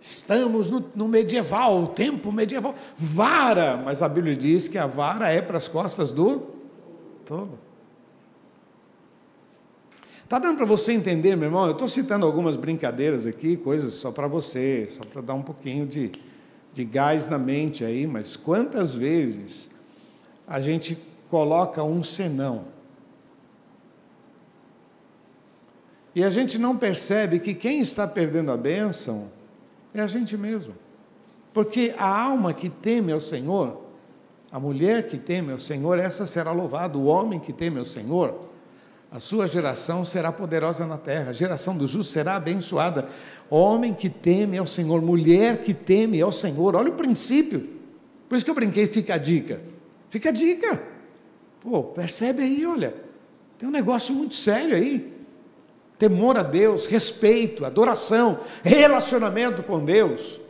Estamos 0.00 0.70
no, 0.70 0.84
no 0.94 1.08
medieval, 1.08 1.82
o 1.82 1.86
tempo 1.88 2.30
medieval. 2.30 2.74
Vara, 2.96 3.76
mas 3.76 4.02
a 4.02 4.08
Bíblia 4.08 4.36
diz 4.36 4.68
que 4.68 4.78
a 4.78 4.86
vara 4.86 5.30
é 5.30 5.40
para 5.40 5.56
as 5.56 5.68
costas 5.68 6.12
do 6.12 6.46
todo. 7.24 7.65
Está 10.26 10.40
dando 10.40 10.56
para 10.56 10.66
você 10.66 10.92
entender, 10.92 11.36
meu 11.36 11.46
irmão? 11.46 11.66
Eu 11.66 11.70
estou 11.70 11.88
citando 11.88 12.26
algumas 12.26 12.56
brincadeiras 12.56 13.26
aqui, 13.26 13.56
coisas 13.56 13.94
só 13.94 14.10
para 14.10 14.26
você, 14.26 14.88
só 14.90 15.04
para 15.04 15.22
dar 15.22 15.34
um 15.34 15.42
pouquinho 15.42 15.86
de, 15.86 16.10
de 16.72 16.84
gás 16.84 17.28
na 17.28 17.38
mente 17.38 17.84
aí, 17.84 18.08
mas 18.08 18.34
quantas 18.36 18.92
vezes 18.92 19.70
a 20.44 20.58
gente 20.58 20.98
coloca 21.30 21.80
um 21.84 22.02
senão? 22.02 22.64
E 26.12 26.24
a 26.24 26.30
gente 26.30 26.58
não 26.58 26.76
percebe 26.76 27.38
que 27.38 27.54
quem 27.54 27.78
está 27.78 28.04
perdendo 28.04 28.50
a 28.50 28.56
bênção 28.56 29.30
é 29.94 30.00
a 30.00 30.08
gente 30.08 30.36
mesmo. 30.36 30.74
Porque 31.54 31.94
a 31.96 32.04
alma 32.04 32.52
que 32.52 32.68
teme 32.68 33.12
ao 33.12 33.20
Senhor, 33.20 33.80
a 34.50 34.58
mulher 34.58 35.06
que 35.06 35.18
teme 35.18 35.52
ao 35.52 35.60
Senhor, 35.60 36.00
essa 36.00 36.26
será 36.26 36.50
louvada, 36.50 36.98
o 36.98 37.04
homem 37.04 37.38
que 37.38 37.52
teme 37.52 37.78
ao 37.78 37.84
Senhor 37.84 38.55
a 39.10 39.20
sua 39.20 39.46
geração 39.46 40.04
será 40.04 40.32
poderosa 40.32 40.86
na 40.86 40.98
terra, 40.98 41.30
a 41.30 41.32
geração 41.32 41.76
do 41.76 41.86
justo 41.86 42.12
será 42.12 42.36
abençoada. 42.36 43.08
Homem 43.48 43.94
que 43.94 44.10
teme 44.10 44.58
ao 44.58 44.66
Senhor, 44.66 45.00
mulher 45.00 45.62
que 45.62 45.72
teme 45.72 46.20
ao 46.20 46.32
Senhor, 46.32 46.74
olha 46.74 46.90
o 46.90 46.94
princípio. 46.94 47.68
Por 48.28 48.34
isso 48.34 48.44
que 48.44 48.50
eu 48.50 48.54
brinquei, 48.54 48.86
fica 48.86 49.14
a 49.14 49.18
dica. 49.18 49.60
Fica 50.10 50.30
a 50.30 50.32
dica. 50.32 50.82
Pô, 51.60 51.82
percebe 51.82 52.42
aí, 52.42 52.66
olha. 52.66 52.94
Tem 53.58 53.68
um 53.68 53.72
negócio 53.72 54.14
muito 54.14 54.34
sério 54.34 54.76
aí. 54.76 55.14
Temor 55.98 56.36
a 56.36 56.42
Deus, 56.42 56.86
respeito, 56.86 57.64
adoração, 57.64 58.40
relacionamento 58.62 59.62
com 59.62 59.82
Deus. 59.84 60.40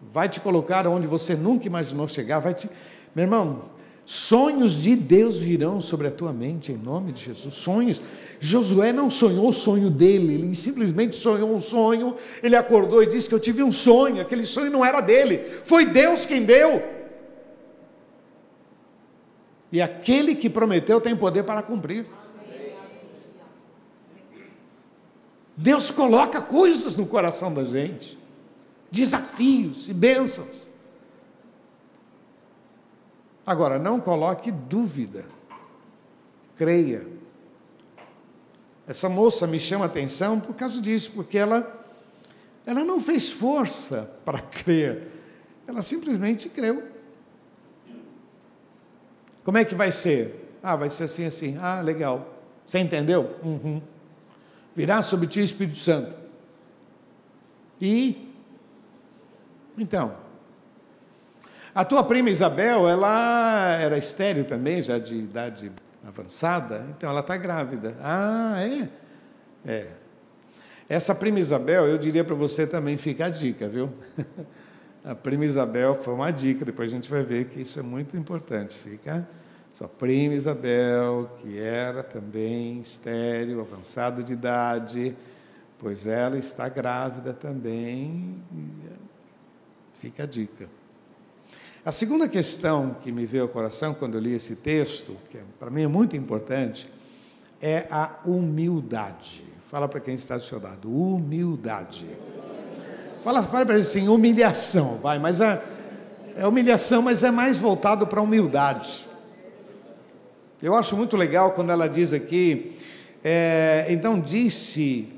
Vai 0.00 0.28
te 0.28 0.40
colocar 0.40 0.86
onde 0.86 1.06
você 1.06 1.34
nunca 1.34 1.66
imaginou 1.66 2.08
chegar, 2.08 2.38
vai 2.38 2.54
te. 2.54 2.70
Meu 3.14 3.24
irmão, 3.24 3.62
Sonhos 4.08 4.80
de 4.80 4.94
Deus 4.94 5.40
virão 5.40 5.80
sobre 5.80 6.06
a 6.06 6.12
tua 6.12 6.32
mente, 6.32 6.70
em 6.70 6.76
nome 6.76 7.10
de 7.10 7.24
Jesus. 7.24 7.56
Sonhos. 7.56 8.00
Josué 8.38 8.92
não 8.92 9.10
sonhou 9.10 9.48
o 9.48 9.52
sonho 9.52 9.90
dele, 9.90 10.34
ele 10.34 10.54
simplesmente 10.54 11.16
sonhou 11.16 11.52
um 11.52 11.60
sonho. 11.60 12.14
Ele 12.40 12.54
acordou 12.54 13.02
e 13.02 13.06
disse 13.08 13.28
que 13.28 13.34
eu 13.34 13.40
tive 13.40 13.64
um 13.64 13.72
sonho. 13.72 14.20
Aquele 14.20 14.46
sonho 14.46 14.70
não 14.70 14.84
era 14.84 15.00
dele, 15.00 15.38
foi 15.64 15.86
Deus 15.86 16.24
quem 16.24 16.44
deu. 16.44 16.80
E 19.72 19.82
aquele 19.82 20.36
que 20.36 20.48
prometeu 20.48 21.00
tem 21.00 21.16
poder 21.16 21.42
para 21.42 21.60
cumprir. 21.60 22.06
Deus 25.56 25.90
coloca 25.90 26.40
coisas 26.40 26.94
no 26.94 27.06
coração 27.06 27.52
da 27.52 27.64
gente, 27.64 28.16
desafios 28.88 29.88
e 29.88 29.92
bênçãos. 29.92 30.65
Agora, 33.46 33.78
não 33.78 34.00
coloque 34.00 34.50
dúvida, 34.50 35.24
creia. 36.56 37.06
Essa 38.88 39.08
moça 39.08 39.46
me 39.46 39.60
chama 39.60 39.84
atenção 39.84 40.40
por 40.40 40.54
causa 40.56 40.80
disso, 40.80 41.12
porque 41.14 41.38
ela, 41.38 41.86
ela 42.66 42.82
não 42.82 43.00
fez 43.00 43.30
força 43.30 44.10
para 44.24 44.40
crer, 44.50 45.08
ela 45.66 45.80
simplesmente 45.80 46.48
creu. 46.48 46.88
Como 49.44 49.58
é 49.58 49.64
que 49.64 49.76
vai 49.76 49.92
ser? 49.92 50.58
Ah, 50.60 50.74
vai 50.74 50.90
ser 50.90 51.04
assim, 51.04 51.24
assim. 51.24 51.56
Ah, 51.60 51.80
legal. 51.80 52.34
Você 52.64 52.80
entendeu? 52.80 53.36
Uhum. 53.44 53.80
Virá 54.74 55.02
sobre 55.02 55.28
ti 55.28 55.40
o 55.40 55.44
Espírito 55.44 55.78
Santo. 55.78 56.12
E, 57.80 58.28
então, 59.78 60.16
a 61.76 61.84
tua 61.84 62.02
prima 62.02 62.30
Isabel, 62.30 62.88
ela 62.88 63.76
era 63.78 63.98
estéreo 63.98 64.46
também, 64.46 64.80
já 64.80 64.98
de 64.98 65.14
idade 65.14 65.70
avançada, 66.08 66.86
então 66.96 67.10
ela 67.10 67.20
está 67.20 67.36
grávida. 67.36 67.94
Ah, 68.00 68.56
é? 68.62 68.88
É. 69.62 69.86
Essa 70.88 71.14
prima 71.14 71.38
Isabel, 71.38 71.86
eu 71.86 71.98
diria 71.98 72.24
para 72.24 72.34
você 72.34 72.66
também, 72.66 72.96
fica 72.96 73.26
a 73.26 73.28
dica, 73.28 73.68
viu? 73.68 73.92
A 75.04 75.14
prima 75.14 75.44
Isabel 75.44 75.94
foi 75.94 76.14
uma 76.14 76.32
dica, 76.32 76.64
depois 76.64 76.90
a 76.90 76.94
gente 76.96 77.08
vai 77.08 77.22
ver 77.22 77.44
que 77.44 77.60
isso 77.60 77.78
é 77.78 77.82
muito 77.82 78.16
importante. 78.16 78.76
Fica 78.76 79.28
sua 79.72 79.86
prima 79.86 80.34
Isabel, 80.34 81.30
que 81.36 81.60
era 81.60 82.02
também 82.02 82.80
estéreo, 82.80 83.60
avançado 83.60 84.24
de 84.24 84.32
idade, 84.32 85.16
pois 85.78 86.08
ela 86.08 86.36
está 86.36 86.68
grávida 86.68 87.32
também. 87.32 88.42
Fica 89.94 90.24
a 90.24 90.26
dica. 90.26 90.68
A 91.86 91.92
segunda 91.92 92.28
questão 92.28 92.96
que 93.00 93.12
me 93.12 93.24
veio 93.24 93.44
ao 93.44 93.48
coração 93.48 93.94
quando 93.94 94.14
eu 94.16 94.20
li 94.20 94.34
esse 94.34 94.56
texto, 94.56 95.16
que 95.30 95.38
é, 95.38 95.40
para 95.56 95.70
mim 95.70 95.84
é 95.84 95.86
muito 95.86 96.16
importante, 96.16 96.90
é 97.62 97.86
a 97.88 98.16
humildade. 98.24 99.44
Fala 99.70 99.86
para 99.86 100.00
quem 100.00 100.14
está 100.14 100.36
do 100.36 100.42
seu 100.42 100.60
lado, 100.60 100.90
humildade. 100.90 102.08
Fala, 103.22 103.40
fala 103.44 103.64
para 103.64 103.76
ele 103.76 103.84
assim, 103.84 104.08
humilhação, 104.08 104.96
vai, 104.96 105.20
mas 105.20 105.40
é, 105.40 105.62
humilhação, 106.44 107.02
mas 107.02 107.22
é 107.22 107.30
mais 107.30 107.56
voltado 107.56 108.04
para 108.04 108.18
a 108.18 108.22
humildade. 108.24 109.06
Eu 110.60 110.74
acho 110.74 110.96
muito 110.96 111.16
legal 111.16 111.52
quando 111.52 111.70
ela 111.70 111.88
diz 111.88 112.12
aqui, 112.12 112.76
é, 113.22 113.86
então 113.90 114.18
disse, 114.18 115.08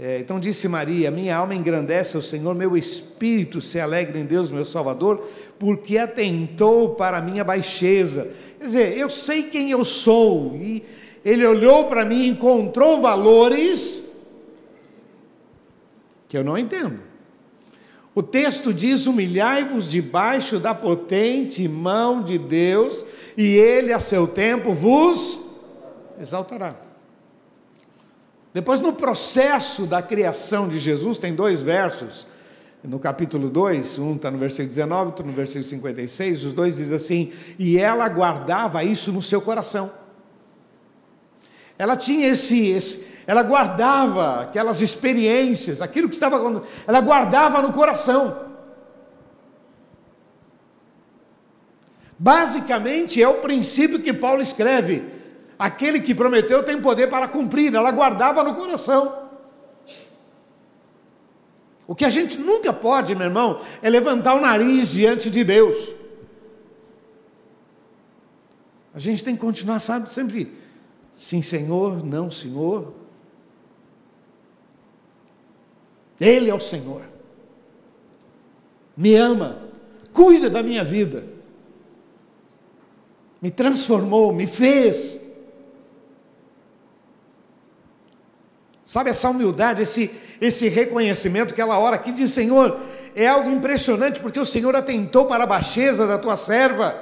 é, 0.00 0.20
então 0.20 0.38
disse 0.38 0.68
Maria, 0.68 1.10
minha 1.10 1.36
alma 1.36 1.54
engrandece 1.54 2.16
ao 2.16 2.22
Senhor, 2.22 2.54
meu 2.54 2.76
espírito 2.76 3.60
se 3.60 3.80
alegra 3.80 4.18
em 4.18 4.24
Deus, 4.24 4.50
meu 4.50 4.64
Salvador, 4.64 5.28
porque 5.58 5.98
atentou 5.98 6.90
para 6.94 7.18
a 7.18 7.22
minha 7.22 7.42
baixeza. 7.42 8.30
Quer 8.58 8.64
dizer, 8.64 8.98
eu 8.98 9.10
sei 9.10 9.44
quem 9.44 9.70
eu 9.70 9.84
sou, 9.84 10.56
e 10.56 10.84
ele 11.24 11.44
olhou 11.44 11.86
para 11.86 12.04
mim 12.04 12.22
e 12.22 12.28
encontrou 12.28 13.00
valores 13.00 14.06
que 16.28 16.36
eu 16.36 16.44
não 16.44 16.56
entendo. 16.56 17.00
O 18.14 18.22
texto 18.22 18.72
diz: 18.72 19.06
humilhai-vos 19.06 19.90
debaixo 19.90 20.58
da 20.58 20.74
potente 20.74 21.66
mão 21.66 22.22
de 22.22 22.38
Deus, 22.38 23.04
e 23.36 23.56
Ele 23.56 23.92
a 23.92 24.00
seu 24.00 24.26
tempo 24.26 24.72
vos 24.72 25.40
exaltará. 26.20 26.87
Depois, 28.52 28.80
no 28.80 28.92
processo 28.92 29.86
da 29.86 30.00
criação 30.02 30.68
de 30.68 30.78
Jesus, 30.78 31.18
tem 31.18 31.34
dois 31.34 31.60
versos, 31.60 32.26
no 32.82 32.98
capítulo 32.98 33.50
2, 33.50 33.98
um 33.98 34.16
está 34.16 34.30
no 34.30 34.38
versículo 34.38 34.68
19, 34.68 35.06
outro 35.06 35.26
no 35.26 35.32
versículo 35.32 35.64
56, 35.64 36.44
os 36.44 36.52
dois 36.52 36.76
dizem 36.76 36.96
assim: 36.96 37.32
e 37.58 37.78
ela 37.78 38.08
guardava 38.08 38.82
isso 38.84 39.12
no 39.12 39.20
seu 39.20 39.40
coração. 39.40 39.90
Ela 41.76 41.96
tinha 41.96 42.28
esse, 42.28 42.68
esse 42.68 43.06
ela 43.26 43.42
guardava 43.42 44.40
aquelas 44.40 44.80
experiências, 44.80 45.82
aquilo 45.82 46.08
que 46.08 46.14
estava 46.14 46.36
ela 46.86 47.00
guardava 47.00 47.60
no 47.60 47.72
coração. 47.72 48.48
Basicamente 52.18 53.22
é 53.22 53.28
o 53.28 53.34
princípio 53.34 54.00
que 54.00 54.12
Paulo 54.12 54.40
escreve: 54.40 55.04
aquele 55.58 56.00
que 56.00 56.14
prometeu 56.14 56.62
tem 56.62 56.80
poder 56.80 57.08
para 57.08 57.26
cumprir, 57.26 57.74
ela 57.74 57.90
guardava 57.90 58.44
no 58.44 58.54
coração. 58.54 59.28
O 61.86 61.94
que 61.94 62.04
a 62.04 62.10
gente 62.10 62.38
nunca 62.38 62.70
pode, 62.72 63.14
meu 63.14 63.26
irmão, 63.26 63.62
é 63.82 63.88
levantar 63.88 64.34
o 64.34 64.40
nariz 64.40 64.90
diante 64.90 65.30
de 65.30 65.42
Deus. 65.42 65.94
A 68.94 68.98
gente 68.98 69.24
tem 69.24 69.34
que 69.34 69.40
continuar, 69.40 69.80
sabe, 69.80 70.12
sempre, 70.12 70.52
sim, 71.14 71.40
Senhor, 71.40 72.04
não, 72.04 72.30
Senhor. 72.30 72.92
Ele 76.20 76.50
é 76.50 76.54
o 76.54 76.60
Senhor. 76.60 77.06
Me 78.96 79.14
ama, 79.14 79.62
cuida 80.12 80.50
da 80.50 80.62
minha 80.62 80.84
vida. 80.84 81.24
Me 83.40 83.50
transformou, 83.50 84.32
me 84.32 84.46
fez. 84.46 85.18
Sabe 88.88 89.10
essa 89.10 89.28
humildade, 89.28 89.82
esse, 89.82 90.10
esse 90.40 90.66
reconhecimento 90.66 91.52
que 91.52 91.60
ela 91.60 91.78
ora 91.78 91.96
aqui 91.96 92.10
diz: 92.10 92.32
Senhor, 92.32 92.74
é 93.14 93.26
algo 93.26 93.50
impressionante, 93.50 94.18
porque 94.18 94.40
o 94.40 94.46
Senhor 94.46 94.74
atentou 94.74 95.26
para 95.26 95.44
a 95.44 95.46
baixeza 95.46 96.06
da 96.06 96.16
tua 96.16 96.38
serva. 96.38 96.98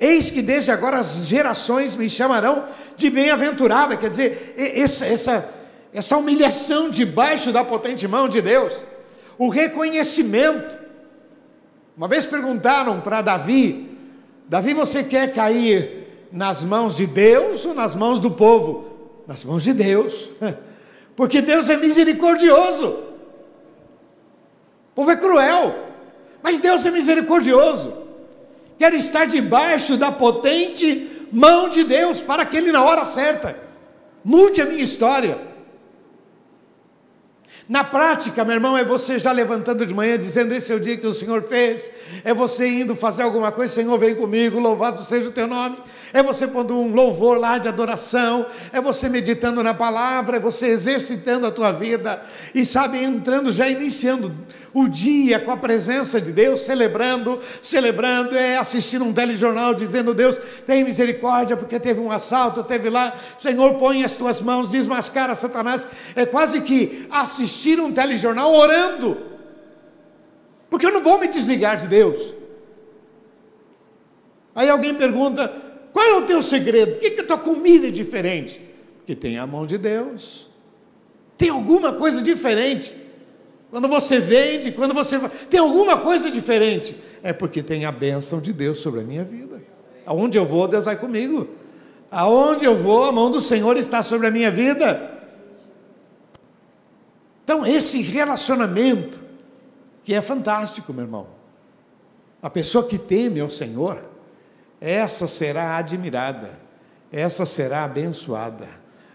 Eis 0.00 0.30
que 0.30 0.40
desde 0.40 0.70
agora 0.70 0.96
as 0.96 1.26
gerações 1.26 1.94
me 1.94 2.08
chamarão 2.08 2.64
de 2.96 3.10
bem-aventurada. 3.10 3.98
Quer 3.98 4.08
dizer, 4.08 4.54
essa, 4.56 5.04
essa, 5.04 5.54
essa 5.92 6.16
humilhação 6.16 6.88
debaixo 6.88 7.52
da 7.52 7.62
potente 7.62 8.08
mão 8.08 8.26
de 8.26 8.40
Deus, 8.40 8.82
o 9.36 9.50
reconhecimento. 9.50 10.74
Uma 11.98 12.08
vez 12.08 12.24
perguntaram 12.24 13.02
para 13.02 13.20
Davi: 13.20 13.94
Davi, 14.48 14.72
você 14.72 15.04
quer 15.04 15.34
cair 15.34 16.28
nas 16.32 16.64
mãos 16.64 16.96
de 16.96 17.06
Deus 17.06 17.66
ou 17.66 17.74
nas 17.74 17.94
mãos 17.94 18.22
do 18.22 18.30
povo? 18.30 18.88
Nas 19.26 19.44
mãos 19.44 19.62
de 19.62 19.74
Deus, 19.74 20.30
porque 21.18 21.42
Deus 21.42 21.68
é 21.68 21.76
misericordioso. 21.76 22.86
O 24.90 24.94
povo 24.94 25.10
é 25.10 25.16
cruel, 25.16 25.74
mas 26.40 26.60
Deus 26.60 26.86
é 26.86 26.92
misericordioso. 26.92 27.92
Quero 28.78 28.94
estar 28.94 29.24
debaixo 29.24 29.96
da 29.96 30.12
potente 30.12 31.26
mão 31.32 31.68
de 31.68 31.82
Deus 31.82 32.22
para 32.22 32.46
que 32.46 32.56
Ele, 32.56 32.70
na 32.70 32.84
hora 32.84 33.04
certa, 33.04 33.58
mude 34.22 34.62
a 34.62 34.66
minha 34.66 34.80
história. 34.80 35.40
Na 37.68 37.82
prática, 37.82 38.44
meu 38.44 38.54
irmão, 38.54 38.78
é 38.78 38.84
você 38.84 39.18
já 39.18 39.32
levantando 39.32 39.84
de 39.84 39.92
manhã 39.92 40.16
dizendo: 40.16 40.54
Esse 40.54 40.72
é 40.72 40.76
o 40.76 40.80
dia 40.80 40.96
que 40.96 41.06
o 41.08 41.12
Senhor 41.12 41.42
fez. 41.42 41.90
É 42.22 42.32
você 42.32 42.68
indo 42.68 42.94
fazer 42.94 43.24
alguma 43.24 43.50
coisa, 43.50 43.74
Senhor, 43.74 43.98
vem 43.98 44.14
comigo, 44.14 44.60
louvado 44.60 45.02
seja 45.02 45.28
o 45.28 45.32
teu 45.32 45.48
nome. 45.48 45.78
É 46.12 46.22
você 46.22 46.46
pondo 46.46 46.78
um 46.78 46.92
louvor 46.94 47.38
lá 47.38 47.58
de 47.58 47.68
adoração. 47.68 48.46
É 48.72 48.80
você 48.80 49.08
meditando 49.08 49.62
na 49.62 49.74
palavra. 49.74 50.36
É 50.36 50.40
você 50.40 50.66
exercitando 50.66 51.46
a 51.46 51.50
tua 51.50 51.72
vida. 51.72 52.22
E 52.54 52.64
sabe, 52.64 53.02
entrando, 53.02 53.52
já 53.52 53.68
iniciando 53.68 54.32
o 54.72 54.88
dia 54.88 55.40
com 55.40 55.50
a 55.50 55.56
presença 55.56 56.20
de 56.20 56.30
Deus, 56.30 56.60
celebrando, 56.60 57.40
celebrando, 57.62 58.36
é 58.36 58.56
assistindo 58.56 59.04
um 59.04 59.12
telejornal 59.12 59.74
dizendo: 59.74 60.14
Deus, 60.14 60.38
tem 60.66 60.84
misericórdia, 60.84 61.56
porque 61.56 61.80
teve 61.80 62.00
um 62.00 62.10
assalto, 62.10 62.62
teve 62.62 62.90
lá, 62.90 63.14
Senhor, 63.36 63.74
põe 63.74 64.04
as 64.04 64.14
tuas 64.14 64.40
mãos, 64.40 64.68
desmascara 64.68 65.34
Satanás. 65.34 65.86
É 66.14 66.26
quase 66.26 66.60
que 66.60 67.06
assistir 67.10 67.80
um 67.80 67.92
telejornal 67.92 68.52
orando, 68.52 69.16
porque 70.70 70.86
eu 70.86 70.92
não 70.92 71.02
vou 71.02 71.18
me 71.18 71.28
desligar 71.28 71.76
de 71.76 71.86
Deus. 71.86 72.34
Aí 74.54 74.68
alguém 74.68 74.94
pergunta: 74.94 75.50
qual 75.92 76.04
é 76.04 76.16
o 76.16 76.26
teu 76.26 76.42
segredo? 76.42 76.92
Por 76.92 77.00
que, 77.00 77.10
que 77.10 77.20
a 77.20 77.26
tua 77.26 77.38
comida 77.38 77.88
é 77.88 77.90
diferente? 77.90 78.60
Porque 78.98 79.14
tem 79.14 79.38
a 79.38 79.46
mão 79.46 79.66
de 79.66 79.78
Deus. 79.78 80.48
Tem 81.36 81.50
alguma 81.50 81.92
coisa 81.92 82.22
diferente. 82.22 82.94
Quando 83.70 83.88
você 83.88 84.18
vende, 84.18 84.72
quando 84.72 84.94
você 84.94 85.18
tem 85.50 85.60
alguma 85.60 85.98
coisa 85.98 86.30
diferente, 86.30 86.96
é 87.22 87.32
porque 87.32 87.62
tem 87.62 87.84
a 87.84 87.92
bênção 87.92 88.40
de 88.40 88.52
Deus 88.52 88.80
sobre 88.80 89.00
a 89.00 89.04
minha 89.04 89.24
vida. 89.24 89.62
Aonde 90.06 90.38
eu 90.38 90.44
vou, 90.44 90.66
Deus 90.66 90.84
vai 90.84 90.96
comigo. 90.96 91.48
Aonde 92.10 92.64
eu 92.64 92.74
vou, 92.74 93.04
a 93.04 93.12
mão 93.12 93.30
do 93.30 93.40
Senhor 93.40 93.76
está 93.76 94.02
sobre 94.02 94.26
a 94.26 94.30
minha 94.30 94.50
vida. 94.50 95.18
Então, 97.44 97.66
esse 97.66 98.00
relacionamento, 98.00 99.20
que 100.02 100.14
é 100.14 100.20
fantástico, 100.20 100.92
meu 100.92 101.04
irmão. 101.04 101.26
A 102.42 102.48
pessoa 102.48 102.86
que 102.86 102.98
teme 102.98 103.40
ao 103.40 103.50
Senhor, 103.50 104.02
essa 104.80 105.26
será 105.26 105.76
admirada, 105.76 106.58
essa 107.12 107.44
será 107.44 107.84
abençoada. 107.84 108.68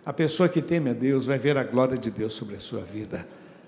A 0.06 0.12
pessoa 0.12 0.50
que 0.50 0.62
teme 0.62 0.90
a 0.90 0.94
Deus 0.94 1.26
vai 1.26 1.38
ver 1.38 1.58
a 1.58 1.64
glória 1.64 1.98
de 1.98 2.12
Deus 2.12 2.34
sobre 2.34 2.56
a 2.56 2.60
sua 2.60 2.82
vida 2.82 3.26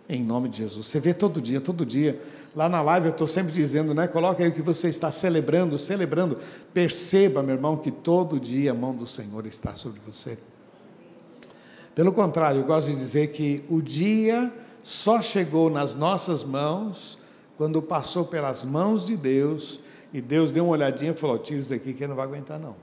em 0.08 0.24
nome 0.24 0.50
de 0.50 0.58
Jesus. 0.58 0.86
Você 0.86 1.00
vê 1.00 1.14
todo 1.14 1.42
dia, 1.42 1.60
todo 1.60 1.86
dia. 1.86 2.22
Lá 2.56 2.70
na 2.70 2.82
live 2.82 3.08
eu 3.08 3.12
estou 3.12 3.28
sempre 3.28 3.52
dizendo, 3.52 3.94
né? 3.94 4.08
Coloca 4.08 4.44
aí 4.44 4.50
o 4.50 4.52
que 4.52 4.62
você 4.62 4.88
está 4.88 5.12
celebrando, 5.12 5.78
celebrando. 5.78 6.38
Perceba, 6.74 7.42
meu 7.42 7.56
irmão, 7.56 7.78
que 7.78 7.92
todo 7.92 8.40
dia 8.40 8.72
a 8.72 8.74
mão 8.74 8.96
do 8.96 9.08
Senhor 9.08 9.46
está 9.46 9.76
sobre 9.76 10.00
você. 10.06 10.38
Pelo 11.94 12.12
contrário, 12.12 12.62
eu 12.62 12.66
gosto 12.66 12.92
de 12.92 12.96
dizer 12.96 13.28
que 13.28 13.64
o 13.70 13.82
dia 13.82 14.54
só 14.84 15.22
chegou 15.22 15.70
nas 15.70 15.96
nossas 15.96 16.44
mãos 16.44 17.18
quando 17.58 17.82
passou 17.82 18.26
pelas 18.26 18.64
mãos 18.64 19.06
de 19.06 19.16
Deus 19.16 19.80
e 20.16 20.22
Deus 20.22 20.50
deu 20.50 20.64
uma 20.64 20.72
olhadinha 20.72 21.12
e 21.12 21.14
falou: 21.14 21.38
tira 21.38 21.60
isso 21.60 21.70
daqui 21.70 21.94
que 21.94 22.02
ele 22.02 22.08
não 22.08 22.16
vai 22.16 22.26
aguentar, 22.26 22.58
não. 22.58 22.78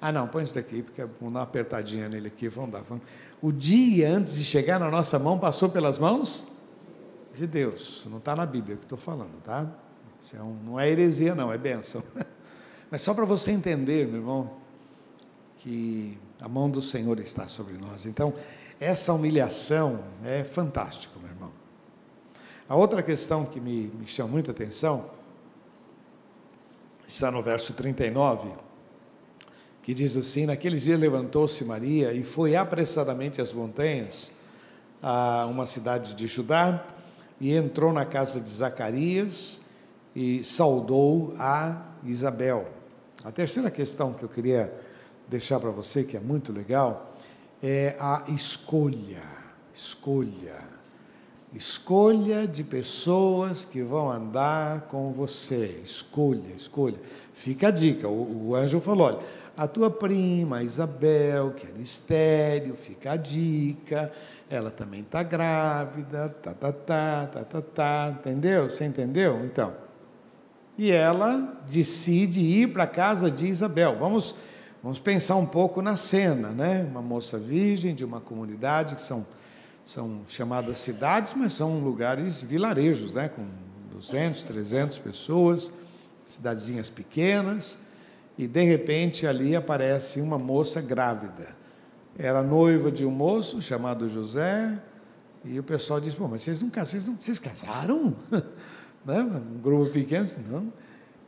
Ah, 0.00 0.10
não, 0.10 0.26
põe 0.26 0.42
isso 0.42 0.56
daqui, 0.56 0.82
porque 0.82 1.04
vamos 1.04 1.32
dar 1.32 1.38
uma 1.38 1.42
apertadinha 1.42 2.08
nele 2.08 2.26
aqui, 2.26 2.48
vamos 2.48 2.72
dar. 2.72 2.82
O 3.40 3.52
dia 3.52 4.10
antes 4.10 4.34
de 4.34 4.44
chegar 4.44 4.80
na 4.80 4.90
nossa 4.90 5.16
mão 5.16 5.38
passou 5.38 5.68
pelas 5.68 5.98
mãos 5.98 6.44
de 7.32 7.46
Deus. 7.46 8.04
Não 8.10 8.18
está 8.18 8.34
na 8.34 8.44
Bíblia 8.44 8.76
que 8.76 8.82
estou 8.82 8.98
falando, 8.98 9.40
tá? 9.44 9.68
Isso 10.20 10.36
é 10.36 10.42
um, 10.42 10.56
não 10.64 10.80
é 10.80 10.90
heresia, 10.90 11.32
não, 11.32 11.52
é 11.52 11.56
bênção. 11.56 12.02
Mas 12.90 13.02
só 13.02 13.14
para 13.14 13.24
você 13.24 13.52
entender, 13.52 14.08
meu 14.08 14.16
irmão, 14.16 14.50
que 15.58 16.18
a 16.40 16.48
mão 16.48 16.68
do 16.68 16.82
Senhor 16.82 17.20
está 17.20 17.46
sobre 17.46 17.74
nós. 17.74 18.04
Então, 18.04 18.34
essa 18.80 19.12
humilhação 19.12 20.00
é 20.24 20.42
fantástico, 20.42 21.20
meu 21.20 21.30
irmão. 21.30 21.52
A 22.68 22.74
outra 22.74 23.00
questão 23.00 23.44
que 23.44 23.60
me, 23.60 23.92
me 23.94 24.08
chama 24.08 24.30
muita 24.30 24.50
atenção 24.50 25.04
está 27.06 27.30
no 27.30 27.42
verso 27.42 27.72
39, 27.72 28.50
que 29.82 29.94
diz 29.94 30.16
assim: 30.16 30.46
Naqueles 30.46 30.84
dias 30.84 30.98
levantou-se 30.98 31.64
Maria 31.64 32.12
e 32.12 32.22
foi 32.22 32.56
apressadamente 32.56 33.40
às 33.40 33.52
montanhas, 33.52 34.30
a 35.02 35.46
uma 35.46 35.66
cidade 35.66 36.14
de 36.14 36.26
Judá, 36.26 36.84
e 37.40 37.54
entrou 37.54 37.92
na 37.92 38.04
casa 38.04 38.40
de 38.40 38.48
Zacarias 38.48 39.60
e 40.14 40.42
saudou 40.44 41.34
a 41.38 41.82
Isabel. 42.04 42.68
A 43.24 43.32
terceira 43.32 43.70
questão 43.70 44.12
que 44.12 44.22
eu 44.22 44.28
queria 44.28 44.72
deixar 45.28 45.58
para 45.58 45.70
você, 45.70 46.04
que 46.04 46.16
é 46.16 46.20
muito 46.20 46.52
legal, 46.52 47.14
é 47.62 47.96
a 47.98 48.24
escolha. 48.28 49.22
Escolha. 49.72 50.74
Escolha 51.54 52.48
de 52.48 52.64
pessoas 52.64 53.64
que 53.64 53.80
vão 53.80 54.10
andar 54.10 54.82
com 54.88 55.12
você. 55.12 55.80
Escolha, 55.84 56.52
escolha. 56.56 56.98
Fica 57.32 57.68
a 57.68 57.70
dica. 57.70 58.08
O, 58.08 58.48
o 58.48 58.56
anjo 58.56 58.80
falou: 58.80 59.06
olha, 59.06 59.18
a 59.56 59.68
tua 59.68 59.88
prima 59.88 60.64
Isabel, 60.64 61.52
que 61.52 61.64
era 61.64 61.78
estéreo, 61.78 62.74
fica 62.74 63.12
a 63.12 63.16
dica. 63.16 64.10
Ela 64.50 64.68
também 64.70 65.02
está 65.02 65.22
grávida, 65.22 66.28
tá, 66.42 66.52
tá, 66.52 66.72
tá, 66.72 67.26
tá, 67.26 67.44
tá, 67.44 67.62
tá, 67.62 68.14
entendeu? 68.18 68.68
Você 68.68 68.84
entendeu? 68.84 69.44
Então. 69.44 69.72
E 70.76 70.90
ela 70.90 71.56
decide 71.70 72.40
ir 72.40 72.72
para 72.72 72.82
a 72.82 72.88
casa 72.88 73.30
de 73.30 73.46
Isabel. 73.46 73.96
Vamos, 73.96 74.34
vamos 74.82 74.98
pensar 74.98 75.36
um 75.36 75.46
pouco 75.46 75.80
na 75.80 75.94
cena, 75.94 76.48
né? 76.48 76.84
Uma 76.90 77.00
moça 77.00 77.38
virgem 77.38 77.94
de 77.94 78.04
uma 78.04 78.20
comunidade 78.20 78.96
que 78.96 79.00
são 79.00 79.24
são 79.84 80.22
chamadas 80.26 80.78
cidades, 80.78 81.34
mas 81.34 81.52
são 81.52 81.80
lugares 81.80 82.42
vilarejos, 82.42 83.12
né, 83.12 83.28
com 83.28 83.46
200, 83.92 84.42
300 84.44 84.98
pessoas, 84.98 85.70
cidadezinhas 86.30 86.88
pequenas, 86.88 87.78
e 88.36 88.46
de 88.46 88.62
repente 88.64 89.26
ali 89.26 89.54
aparece 89.54 90.20
uma 90.20 90.38
moça 90.38 90.80
grávida. 90.80 91.54
Era 92.18 92.42
noiva 92.42 92.90
de 92.90 93.04
um 93.04 93.10
moço 93.10 93.60
chamado 93.60 94.08
José, 94.08 94.80
e 95.44 95.58
o 95.58 95.62
pessoal 95.62 96.00
diz: 96.00 96.14
Pô, 96.14 96.26
mas 96.26 96.42
vocês 96.42 96.60
não, 96.60 96.70
vocês 96.70 97.04
não 97.04 97.16
vocês 97.16 97.38
casaram? 97.38 98.16
né? 99.04 99.20
Um 99.20 99.60
grupo 99.60 99.92
pequeno, 99.92 100.26
não. 100.50 100.72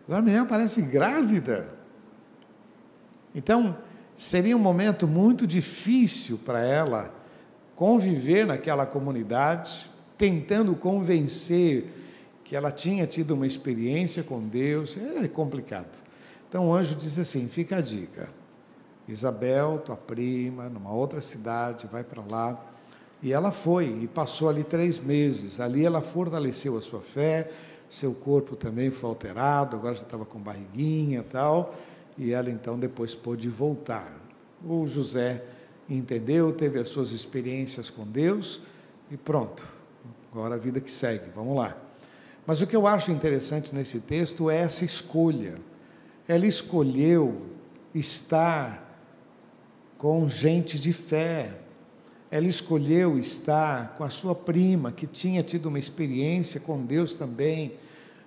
Agora 0.07 0.23
mulher 0.23 0.39
aparece 0.39 0.81
grávida. 0.81 1.69
Então, 3.35 3.77
seria 4.15 4.57
um 4.57 4.61
momento 4.61 5.07
muito 5.07 5.47
difícil 5.47 6.39
para 6.39 6.61
ela 6.61 7.13
conviver 7.77 8.47
naquela 8.47 8.87
comunidade, 8.87 9.91
tentando 10.19 10.75
convencer 10.75 11.93
que 12.43 12.57
ela 12.57 12.73
tinha 12.73 13.07
tido 13.07 13.35
uma 13.35 13.47
experiência 13.47 14.23
com 14.23 14.41
Deus, 14.41 14.97
é 14.97 15.29
complicado. 15.29 15.91
Então 16.49 16.69
o 16.69 16.75
anjo 16.75 16.95
diz 16.95 17.19
assim: 17.19 17.47
fica 17.47 17.77
a 17.77 17.81
dica. 17.81 18.29
Isabel, 19.07 19.81
tua 19.85 19.97
prima, 19.97 20.69
numa 20.69 20.93
outra 20.93 21.21
cidade, 21.21 21.87
vai 21.87 22.03
para 22.03 22.23
lá. 22.29 22.59
E 23.23 23.33
ela 23.33 23.53
foi 23.53 23.87
e 24.03 24.09
passou 24.09 24.49
ali 24.49 24.65
três 24.65 24.99
meses. 24.99 25.61
Ali 25.61 25.85
ela 25.85 26.01
fortaleceu 26.01 26.77
a 26.77 26.83
sua 26.83 27.01
fé, 27.01 27.51
seu 27.89 28.13
corpo 28.15 28.57
também 28.57 28.91
foi 28.91 29.09
alterado, 29.09 29.77
agora 29.77 29.95
já 29.95 30.03
estava 30.03 30.25
com 30.25 30.39
barriguinha 30.39 31.21
e 31.21 31.23
tal. 31.23 31.75
E 32.19 32.33
ela 32.33 32.51
então 32.51 32.79
depois 32.79 33.15
pôde 33.15 33.49
voltar. 33.49 34.13
O 34.65 34.87
José 34.87 35.43
entendeu, 35.89 36.53
teve 36.53 36.79
as 36.79 36.89
suas 36.89 37.13
experiências 37.13 37.91
com 37.91 38.05
Deus 38.05 38.61
e 39.11 39.17
pronto. 39.17 39.67
Agora 40.33 40.55
a 40.55 40.59
vida 40.59 40.81
que 40.81 40.91
segue, 40.91 41.31
vamos 41.35 41.57
lá. 41.57 41.77
Mas 42.47 42.61
o 42.61 42.67
que 42.67 42.77
eu 42.77 42.87
acho 42.87 43.11
interessante 43.11 43.75
nesse 43.75 44.01
texto 44.01 44.49
é 44.51 44.59
essa 44.59 44.85
escolha. 44.85 45.59
Ela 46.29 46.47
escolheu 46.47 47.43
estar 47.95 48.87
com 49.99 50.29
gente 50.29 50.79
de 50.79 50.93
fé. 50.93 51.59
Ela 52.31 52.47
escolheu 52.47 53.19
estar 53.19 53.95
com 53.97 54.05
a 54.05 54.11
sua 54.11 54.35
prima, 54.35 54.93
que 54.93 55.07
tinha 55.07 55.43
tido 55.43 55.67
uma 55.67 55.79
experiência 55.79 56.61
com 56.61 56.85
Deus 56.85 57.15
também. 57.15 57.75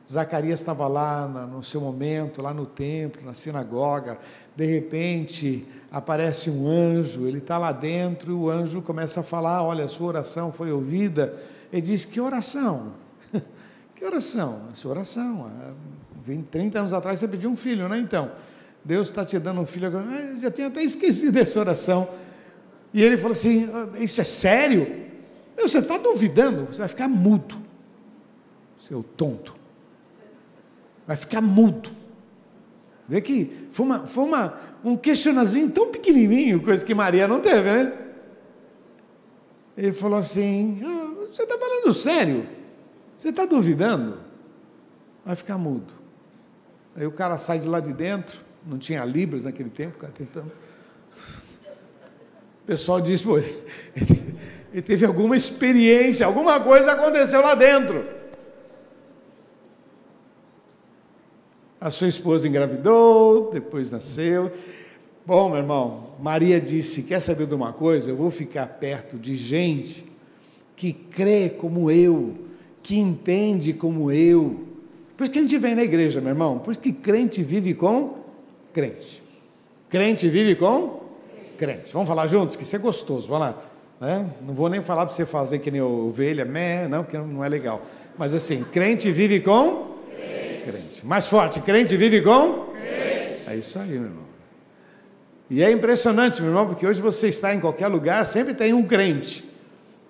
Zacarias 0.09 0.59
estava 0.59 0.87
lá 0.87 1.27
no 1.27 1.61
seu 1.61 1.79
momento, 1.79 2.41
lá 2.41 2.53
no 2.53 2.65
templo, 2.65 3.23
na 3.23 3.33
sinagoga. 3.33 4.17
De 4.59 4.65
repente, 4.65 5.65
aparece 5.89 6.49
um 6.49 6.67
anjo, 6.67 7.25
ele 7.25 7.37
está 7.37 7.57
lá 7.57 7.71
dentro, 7.71 8.33
e 8.33 8.35
o 8.35 8.49
anjo 8.49 8.81
começa 8.81 9.21
a 9.21 9.23
falar: 9.23 9.63
Olha, 9.63 9.85
a 9.85 9.87
sua 9.87 10.07
oração 10.07 10.51
foi 10.51 10.69
ouvida. 10.69 11.33
Ele 11.71 11.81
diz: 11.81 12.03
Que 12.03 12.19
oração? 12.19 12.91
que 13.95 14.03
oração? 14.03 14.63
A 14.69 14.75
sua 14.75 14.91
oração. 14.91 15.49
30 16.51 16.77
anos 16.77 16.91
atrás 16.91 17.19
você 17.19 17.27
pediu 17.29 17.49
um 17.49 17.55
filho, 17.55 17.87
né? 17.87 17.97
Então, 17.99 18.33
Deus 18.83 19.07
está 19.07 19.23
te 19.23 19.39
dando 19.39 19.61
um 19.61 19.65
filho 19.65 19.87
agora. 19.87 20.03
Ah, 20.09 20.37
já 20.41 20.51
tenho 20.51 20.67
até 20.67 20.83
esquecido 20.83 21.31
dessa 21.39 21.57
oração. 21.57 22.09
E 22.93 23.01
ele 23.01 23.15
falou 23.15 23.31
assim: 23.31 23.69
ah, 23.73 23.97
Isso 23.97 24.19
é 24.19 24.25
sério? 24.25 25.07
Você 25.57 25.79
está 25.79 25.97
duvidando? 25.97 26.65
Você 26.65 26.79
vai 26.79 26.89
ficar 26.89 27.07
mudo, 27.07 27.55
seu 28.77 29.03
tonto. 29.03 29.55
Vai 31.07 31.15
ficar 31.15 31.39
mudo. 31.39 31.91
Vê 33.07 33.21
que 33.21 33.58
foi, 33.71 33.85
uma, 33.85 34.07
foi 34.07 34.23
uma, 34.23 34.59
um 34.83 34.97
questionazinho 34.97 35.69
tão 35.71 35.91
pequenininho, 35.91 36.61
coisa 36.61 36.85
que 36.85 36.93
Maria 36.93 37.27
não 37.27 37.39
teve, 37.39 37.71
né? 37.71 37.93
Ele 39.77 39.91
falou 39.91 40.19
assim: 40.19 40.81
ah, 40.83 41.25
Você 41.31 41.43
está 41.43 41.57
falando 41.57 41.93
sério? 41.93 42.47
Você 43.17 43.29
está 43.29 43.45
duvidando? 43.45 44.17
Vai 45.25 45.35
ficar 45.35 45.57
mudo. 45.57 45.93
Aí 46.95 47.05
o 47.05 47.11
cara 47.11 47.37
sai 47.37 47.59
de 47.59 47.67
lá 47.67 47.79
de 47.79 47.93
dentro, 47.93 48.39
não 48.65 48.77
tinha 48.77 49.03
Libras 49.05 49.43
naquele 49.43 49.69
tempo, 49.69 49.97
cara 49.97 50.11
tentando. 50.11 50.51
O 52.63 52.65
pessoal 52.65 52.99
disse, 53.01 53.23
pô, 53.23 53.37
ele 54.71 54.81
teve 54.81 55.05
alguma 55.05 55.35
experiência, 55.35 56.25
alguma 56.25 56.59
coisa 56.59 56.91
aconteceu 56.91 57.41
lá 57.41 57.55
dentro. 57.55 58.05
A 61.81 61.89
sua 61.89 62.09
esposa 62.09 62.45
engravidou, 62.45 63.51
depois 63.53 63.89
nasceu. 63.89 64.51
Bom, 65.25 65.49
meu 65.49 65.59
irmão, 65.59 66.07
Maria 66.19 66.59
disse: 66.59 67.03
Quer 67.03 67.21
saber 67.21 67.47
de 67.47 67.55
uma 67.55 67.71
coisa? 67.71 68.09
Eu 68.09 68.17
vou 68.17 68.29
ficar 68.29 68.67
perto 68.67 69.17
de 69.17 69.35
gente 69.37 70.05
que 70.75 70.91
crê 70.91 71.49
como 71.49 71.89
eu, 71.89 72.35
que 72.83 72.97
entende 72.97 73.71
como 73.71 74.11
eu. 74.11 74.65
Por 75.15 75.23
isso 75.23 75.31
que 75.31 75.39
a 75.39 75.41
gente 75.41 75.57
vem 75.57 75.73
na 75.73 75.83
igreja, 75.83 76.19
meu 76.19 76.31
irmão. 76.31 76.59
Por 76.59 76.71
isso 76.71 76.79
que 76.81 76.91
crente 76.91 77.41
vive 77.41 77.73
com 77.73 78.15
crente. 78.73 79.23
Crente 79.87 80.27
vive 80.27 80.55
com 80.55 80.99
crente. 81.57 81.93
Vamos 81.93 82.09
falar 82.09 82.27
juntos? 82.27 82.57
Que 82.57 82.63
isso 82.63 82.75
é 82.75 82.79
gostoso. 82.79 83.27
Vamos 83.29 83.47
lá. 83.47 83.61
Né? 84.01 84.25
Não 84.45 84.53
vou 84.53 84.69
nem 84.69 84.81
falar 84.81 85.05
para 85.05 85.15
você 85.15 85.25
fazer 85.25 85.59
que 85.59 85.71
nem 85.71 85.81
ovelha, 85.81 86.43
meh, 86.43 86.87
não, 86.87 87.03
que 87.03 87.17
não 87.17 87.43
é 87.43 87.49
legal. 87.49 87.81
Mas 88.17 88.33
assim, 88.33 88.65
crente 88.71 89.11
vive 89.11 89.39
com 89.39 89.88
Mais 91.03 91.27
forte, 91.27 91.59
crente 91.59 91.95
vive 91.95 92.21
com? 92.21 92.65
Crente. 92.71 93.43
É 93.47 93.55
isso 93.55 93.79
aí, 93.79 93.89
meu 93.89 94.03
irmão. 94.03 94.29
E 95.49 95.63
é 95.63 95.71
impressionante, 95.71 96.41
meu 96.41 96.51
irmão, 96.51 96.67
porque 96.67 96.85
hoje 96.85 97.01
você 97.01 97.27
está 97.27 97.53
em 97.53 97.59
qualquer 97.59 97.87
lugar, 97.87 98.25
sempre 98.25 98.53
tem 98.53 98.73
um 98.73 98.83
crente. 98.83 99.43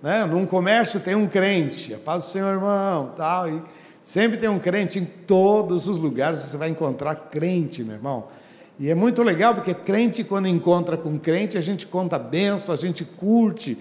Né? 0.02 0.26
Num 0.26 0.46
comércio 0.46 1.00
tem 1.00 1.16
um 1.16 1.28
crente, 1.28 1.94
a 1.94 1.98
paz 1.98 2.26
do 2.26 2.32
Senhor, 2.32 2.52
irmão, 2.54 3.14
tal. 3.16 3.50
E 3.50 3.62
sempre 4.04 4.38
tem 4.38 4.50
um 4.50 4.60
crente 4.60 5.00
em 5.00 5.06
todos 5.06 5.88
os 5.88 5.98
lugares, 5.98 6.40
você 6.40 6.58
vai 6.58 6.70
encontrar 6.70 7.16
crente, 7.16 7.84
meu 7.84 7.96
irmão. 7.96 8.28
E 8.80 8.90
é 8.90 8.96
muito 8.96 9.22
legal, 9.24 9.56
porque 9.56 9.74
crente, 9.74 10.24
quando 10.24 10.48
encontra 10.48 10.98
com 10.98 11.20
crente, 11.20 11.58
a 11.58 11.62
gente 11.62 11.86
conta 11.86 12.18
benção, 12.18 12.74
a 12.74 12.78
gente 12.78 13.04
curte, 13.04 13.78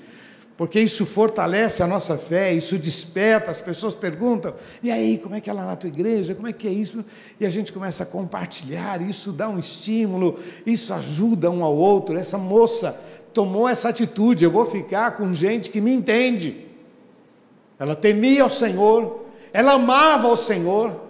porque 0.58 0.80
isso 0.80 1.06
fortalece 1.06 1.84
a 1.84 1.86
nossa 1.86 2.18
fé, 2.18 2.52
isso 2.52 2.76
desperta, 2.76 3.48
as 3.48 3.60
pessoas 3.60 3.94
perguntam, 3.94 4.52
e 4.82 4.90
aí, 4.90 5.16
como 5.16 5.36
é 5.36 5.40
que 5.40 5.48
é 5.48 5.52
lá 5.52 5.64
na 5.64 5.76
tua 5.76 5.86
igreja, 5.86 6.34
como 6.34 6.48
é 6.48 6.52
que 6.52 6.66
é 6.66 6.72
isso? 6.72 7.04
E 7.38 7.46
a 7.46 7.48
gente 7.48 7.72
começa 7.72 8.02
a 8.02 8.06
compartilhar, 8.06 9.00
isso 9.00 9.30
dá 9.30 9.48
um 9.48 9.56
estímulo, 9.56 10.36
isso 10.66 10.92
ajuda 10.92 11.48
um 11.48 11.62
ao 11.62 11.76
outro. 11.76 12.18
Essa 12.18 12.36
moça 12.36 13.00
tomou 13.32 13.68
essa 13.68 13.90
atitude, 13.90 14.44
eu 14.44 14.50
vou 14.50 14.66
ficar 14.66 15.16
com 15.16 15.32
gente 15.32 15.70
que 15.70 15.80
me 15.80 15.92
entende. 15.92 16.66
Ela 17.78 17.94
temia 17.94 18.44
o 18.44 18.50
Senhor, 18.50 19.26
ela 19.52 19.74
amava 19.74 20.26
o 20.26 20.36
Senhor, 20.36 21.04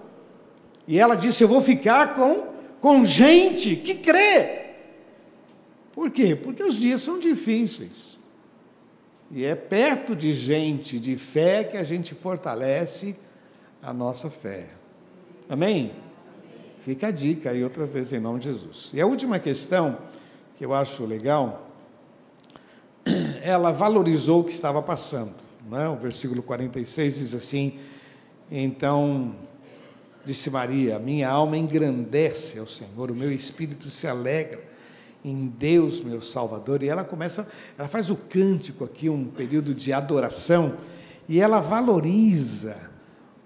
e 0.86 0.98
ela 0.98 1.14
disse: 1.14 1.42
Eu 1.42 1.48
vou 1.48 1.62
ficar 1.62 2.14
com, 2.14 2.48
com 2.82 3.02
gente 3.02 3.76
que 3.76 3.94
crê. 3.94 4.74
Por 5.94 6.10
quê? 6.10 6.36
Porque 6.36 6.62
os 6.62 6.74
dias 6.74 7.00
são 7.00 7.18
difíceis. 7.18 8.17
E 9.30 9.44
é 9.44 9.54
perto 9.54 10.16
de 10.16 10.32
gente 10.32 10.98
de 10.98 11.16
fé 11.16 11.62
que 11.62 11.76
a 11.76 11.84
gente 11.84 12.14
fortalece 12.14 13.16
a 13.82 13.92
nossa 13.92 14.30
fé. 14.30 14.68
Amém? 15.48 15.92
Fica 16.80 17.08
a 17.08 17.10
dica 17.10 17.50
aí 17.50 17.62
outra 17.62 17.84
vez 17.84 18.12
em 18.12 18.20
nome 18.20 18.38
de 18.38 18.46
Jesus. 18.46 18.90
E 18.94 19.00
a 19.00 19.06
última 19.06 19.38
questão 19.38 19.98
que 20.56 20.64
eu 20.64 20.72
acho 20.72 21.04
legal, 21.04 21.70
ela 23.42 23.70
valorizou 23.70 24.40
o 24.40 24.44
que 24.44 24.52
estava 24.52 24.80
passando. 24.80 25.34
Não 25.68 25.78
é? 25.78 25.88
O 25.88 25.96
versículo 25.96 26.42
46 26.42 27.18
diz 27.18 27.34
assim: 27.34 27.78
Então 28.50 29.34
disse 30.24 30.48
Maria: 30.48 30.98
Minha 30.98 31.28
alma 31.28 31.58
engrandece 31.58 32.58
ao 32.58 32.66
Senhor, 32.66 33.10
o 33.10 33.14
meu 33.14 33.30
espírito 33.30 33.90
se 33.90 34.06
alegra 34.06 34.67
em 35.28 35.46
Deus, 35.46 36.02
meu 36.02 36.22
Salvador. 36.22 36.82
E 36.82 36.88
ela 36.88 37.04
começa, 37.04 37.48
ela 37.78 37.88
faz 37.88 38.10
o 38.10 38.16
cântico 38.16 38.84
aqui, 38.84 39.08
um 39.08 39.26
período 39.26 39.74
de 39.74 39.92
adoração, 39.92 40.74
e 41.28 41.40
ela 41.40 41.60
valoriza 41.60 42.76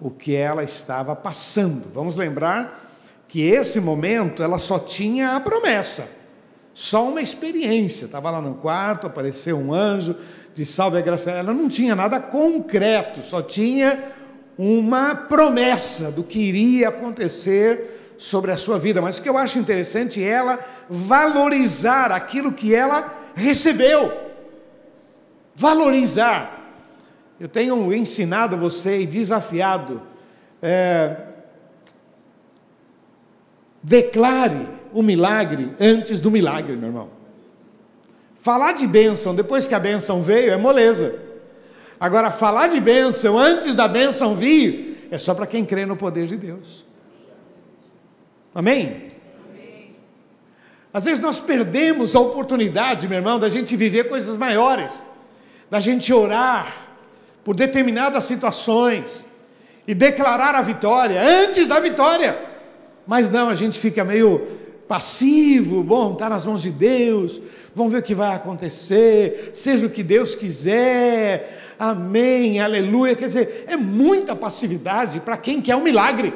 o 0.01 0.11
que 0.11 0.35
ela 0.35 0.63
estava 0.63 1.15
passando. 1.15 1.93
Vamos 1.93 2.17
lembrar 2.17 2.91
que 3.29 3.41
esse 3.43 3.81
momento 3.81 4.43
ela 4.43 4.59
só 4.59 4.79
tinha 4.79 5.37
a 5.37 5.41
promessa, 5.41 6.09
só 6.75 7.09
uma 7.09 7.21
experiência. 7.21 8.05
Estava 8.05 8.31
lá 8.31 8.41
no 8.41 8.55
quarto, 8.55 9.07
apareceu 9.07 9.57
um 9.57 9.73
anjo, 9.73 10.17
de 10.55 10.65
salve 10.65 10.99
a 10.99 11.01
graça, 11.01 11.31
ela 11.31 11.55
não 11.55 11.69
tinha 11.69 11.97
nada 11.97 12.21
concreto, 12.21 13.23
só 13.23 13.41
tinha 13.41 14.13
uma 14.59 15.15
promessa 15.15 16.11
do 16.11 16.23
que 16.23 16.39
iria 16.39 16.91
acontecer 16.91 18.02
sobre 18.23 18.53
a 18.53 18.57
sua 18.57 18.79
vida. 18.79 19.03
Mas 19.03 19.19
o 19.19 19.23
que 19.23 19.29
eu 19.29 19.37
acho 19.37 19.59
interessante 19.59 20.23
é 20.23 20.29
ela 20.29 20.61
valorizar 20.89 22.13
aquilo 22.13 22.53
que 22.53 22.73
ela 22.73 23.13
recebeu. 23.35 24.13
Valorizar. 25.57 26.61
Eu 27.41 27.49
tenho 27.49 27.93
ensinado 27.93 28.57
você 28.57 29.01
e 29.01 29.07
desafiado. 29.07 30.01
É, 30.63 31.17
declare 33.83 34.69
o 34.93 35.03
milagre 35.03 35.75
antes 35.81 36.21
do 36.21 36.31
milagre, 36.31 36.77
meu 36.77 36.91
irmão. 36.91 37.11
Falar 38.39 38.73
de 38.73 38.87
bênção 38.87 39.35
depois 39.35 39.67
que 39.67 39.75
a 39.75 39.81
bênção 39.81 40.23
veio 40.23 40.53
é 40.53 40.57
moleza. 40.57 41.19
Agora, 41.99 42.31
falar 42.31 42.69
de 42.69 42.81
bênção 42.81 43.37
antes 43.37 43.75
da 43.75 43.89
bênção 43.89 44.37
vir 44.37 45.09
é 45.11 45.19
só 45.19 45.35
para 45.35 45.47
quem 45.47 45.65
crê 45.65 45.85
no 45.85 45.97
poder 45.97 46.27
de 46.27 46.37
Deus. 46.37 46.92
Amém? 48.55 49.13
Às 50.93 51.07
vezes 51.07 51.21
nós 51.21 51.41
perdemos 51.41 52.15
a 52.15 52.21
oportunidade, 52.21 53.09
meu 53.09 53.19
irmão, 53.19 53.39
da 53.39 53.49
gente 53.49 53.75
viver 53.77 54.09
coisas 54.09 54.37
maiores, 54.37 54.93
da 55.71 55.81
gente 55.81 56.13
orar 56.13 56.89
por 57.43 57.55
determinadas 57.55 58.25
situações 58.25 59.25
e 59.87 59.95
declarar 59.95 60.55
a 60.55 60.61
vitória 60.61 61.21
antes 61.23 61.67
da 61.67 61.81
vitória. 61.81 62.37
Mas 63.07 63.31
não, 63.31 63.49
a 63.49 63.55
gente 63.55 63.79
fica 63.79 64.05
meio 64.05 64.47
passivo, 64.87 65.83
bom, 65.83 66.13
está 66.13 66.29
nas 66.29 66.45
mãos 66.45 66.61
de 66.61 66.71
Deus, 66.71 67.41
vamos 67.75 67.93
ver 67.93 68.01
o 68.01 68.03
que 68.03 68.15
vai 68.15 68.37
acontecer, 68.37 69.51
seja 69.55 69.87
o 69.87 69.91
que 69.91 70.03
Deus 70.03 70.35
quiser, 70.35 71.75
amém, 71.79 72.61
aleluia. 72.61 73.17
Quer 73.17 73.27
dizer, 73.27 73.65
é 73.67 73.79
muita 73.79 74.37
passividade 74.37 75.21
para 75.21 75.39
quem 75.39 75.63
quer 75.63 75.75
um 75.75 75.83
milagre. 75.83 76.35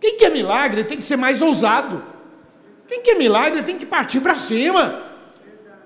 Quem 0.00 0.16
quer 0.16 0.30
milagre 0.30 0.84
tem 0.84 0.96
que 0.96 1.04
ser 1.04 1.16
mais 1.16 1.42
ousado. 1.42 2.02
Quem 2.86 3.02
quer 3.02 3.16
milagre 3.16 3.62
tem 3.62 3.76
que 3.76 3.86
partir 3.86 4.20
para 4.20 4.34
cima. 4.34 5.02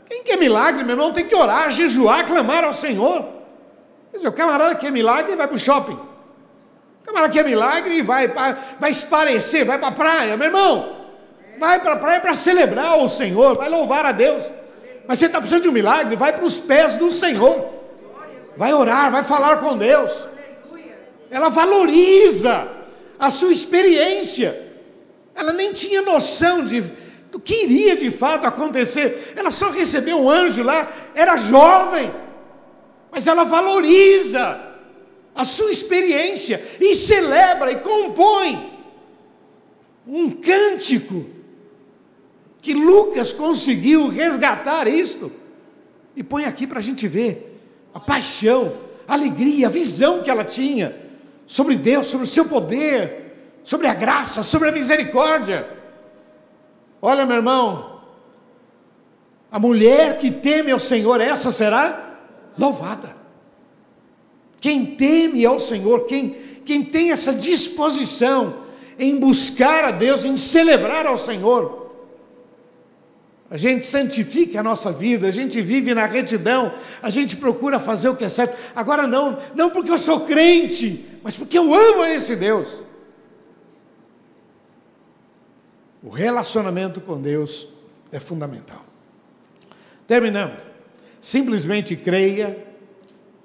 Quem 0.06 0.22
quer 0.22 0.36
milagre, 0.36 0.82
meu 0.82 0.94
irmão, 0.94 1.12
tem 1.12 1.26
que 1.26 1.34
orar, 1.34 1.70
jejuar, 1.70 2.26
clamar 2.26 2.64
ao 2.64 2.74
Senhor. 2.74 3.26
Quer 4.10 4.18
dizer, 4.18 4.28
o 4.28 4.32
camarada 4.32 4.74
que 4.74 4.82
quer 4.82 4.92
milagre 4.92 5.36
vai 5.36 5.46
para 5.46 5.56
o 5.56 5.58
shopping. 5.58 5.94
O 5.94 7.04
camarada 7.04 7.32
que 7.32 7.38
quer 7.38 7.48
milagre 7.48 8.02
vai, 8.02 8.26
vai 8.78 8.90
esparecer, 8.90 9.64
vai 9.64 9.78
para 9.78 9.88
a 9.88 9.92
praia, 9.92 10.36
meu 10.36 10.46
irmão 10.46 11.00
vai 11.60 11.78
para 11.78 11.92
a 11.92 11.96
praia 11.96 12.20
para 12.20 12.32
celebrar 12.32 12.98
o 12.98 13.08
Senhor, 13.08 13.56
vai 13.56 13.68
louvar 13.68 14.06
a 14.06 14.12
Deus. 14.12 14.50
Mas 15.06 15.18
você 15.18 15.26
está 15.26 15.38
precisando 15.38 15.62
de 15.62 15.68
um 15.68 15.72
milagre, 15.72 16.16
vai 16.16 16.32
para 16.32 16.44
os 16.44 16.58
pés 16.58 16.94
do 16.94 17.10
Senhor. 17.10 17.68
Vai 18.56 18.72
orar, 18.72 19.10
vai 19.10 19.22
falar 19.22 19.58
com 19.58 19.76
Deus. 19.76 20.28
Ela 21.30 21.50
valoriza 21.50 22.66
a 23.20 23.28
sua 23.28 23.52
experiência. 23.52 24.68
Ela 25.34 25.52
nem 25.52 25.74
tinha 25.74 26.00
noção 26.00 26.64
de, 26.64 26.82
do 27.30 27.38
que 27.38 27.64
iria 27.64 27.94
de 27.94 28.10
fato 28.10 28.46
acontecer. 28.46 29.34
Ela 29.36 29.50
só 29.50 29.70
recebeu 29.70 30.16
um 30.18 30.30
anjo 30.30 30.62
lá, 30.62 30.90
era 31.14 31.36
jovem. 31.36 32.10
Mas 33.12 33.26
ela 33.26 33.44
valoriza 33.44 34.68
a 35.34 35.44
sua 35.44 35.70
experiência 35.70 36.64
e 36.80 36.94
celebra 36.94 37.70
e 37.70 37.76
compõe 37.76 38.70
um 40.06 40.30
cântico 40.30 41.26
que 42.62 42.72
Lucas 42.72 43.32
conseguiu 43.32 44.08
resgatar 44.08 44.88
isto 44.88 45.30
e 46.16 46.22
põe 46.22 46.44
aqui 46.44 46.66
para 46.66 46.78
a 46.78 46.82
gente 46.82 47.06
ver 47.06 47.58
a 47.92 48.00
paixão, 48.00 48.76
a 49.06 49.14
alegria, 49.14 49.66
a 49.66 49.70
visão 49.70 50.22
que 50.22 50.30
ela 50.30 50.44
tinha 50.44 51.09
sobre 51.50 51.74
Deus, 51.74 52.06
sobre 52.06 52.26
o 52.26 52.28
seu 52.28 52.44
poder, 52.44 53.58
sobre 53.64 53.88
a 53.88 53.92
graça, 53.92 54.40
sobre 54.44 54.68
a 54.68 54.72
misericórdia. 54.72 55.68
Olha, 57.02 57.26
meu 57.26 57.34
irmão, 57.34 58.02
a 59.50 59.58
mulher 59.58 60.18
que 60.18 60.30
teme 60.30 60.70
ao 60.70 60.78
Senhor, 60.78 61.20
essa 61.20 61.50
será 61.50 62.18
louvada. 62.56 63.16
Quem 64.60 64.94
teme 64.94 65.44
ao 65.44 65.58
Senhor, 65.58 66.06
quem, 66.06 66.36
quem 66.64 66.84
tem 66.84 67.10
essa 67.10 67.34
disposição 67.34 68.54
em 68.96 69.18
buscar 69.18 69.84
a 69.86 69.90
Deus, 69.90 70.24
em 70.24 70.36
celebrar 70.36 71.04
ao 71.04 71.18
Senhor, 71.18 71.79
a 73.50 73.56
gente 73.56 73.84
santifica 73.84 74.60
a 74.60 74.62
nossa 74.62 74.92
vida, 74.92 75.26
a 75.26 75.30
gente 75.32 75.60
vive 75.60 75.92
na 75.92 76.06
retidão, 76.06 76.72
a 77.02 77.10
gente 77.10 77.36
procura 77.36 77.80
fazer 77.80 78.08
o 78.08 78.14
que 78.14 78.24
é 78.24 78.28
certo. 78.28 78.56
Agora 78.76 79.08
não, 79.08 79.38
não 79.56 79.70
porque 79.70 79.90
eu 79.90 79.98
sou 79.98 80.20
crente, 80.20 81.04
mas 81.20 81.36
porque 81.36 81.58
eu 81.58 81.74
amo 81.74 82.04
esse 82.04 82.36
Deus. 82.36 82.84
O 86.00 86.10
relacionamento 86.10 87.00
com 87.00 87.20
Deus 87.20 87.68
é 88.12 88.20
fundamental. 88.20 88.84
Terminando, 90.06 90.62
simplesmente 91.20 91.96
creia 91.96 92.66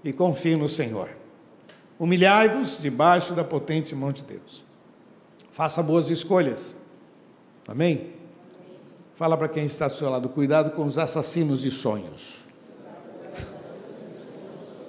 e 0.04 0.14
confie 0.14 0.56
no 0.56 0.70
Senhor. 0.70 1.10
Humilhai-vos 1.98 2.80
debaixo 2.80 3.34
da 3.34 3.44
potente 3.44 3.96
mão 3.96 4.12
de 4.12 4.24
Deus. 4.24 4.64
Faça 5.52 5.82
boas 5.82 6.12
escolhas. 6.12 6.76
Amém? 7.68 8.15
Fala 9.16 9.38
para 9.38 9.48
quem 9.48 9.66
está 9.66 9.86
ao 9.86 9.92
seu 9.92 10.10
lado, 10.10 10.28
cuidado 10.28 10.72
com 10.72 10.86
os 10.86 10.98
assassinos 10.98 11.62
de 11.62 11.72
sonhos. 11.72 12.40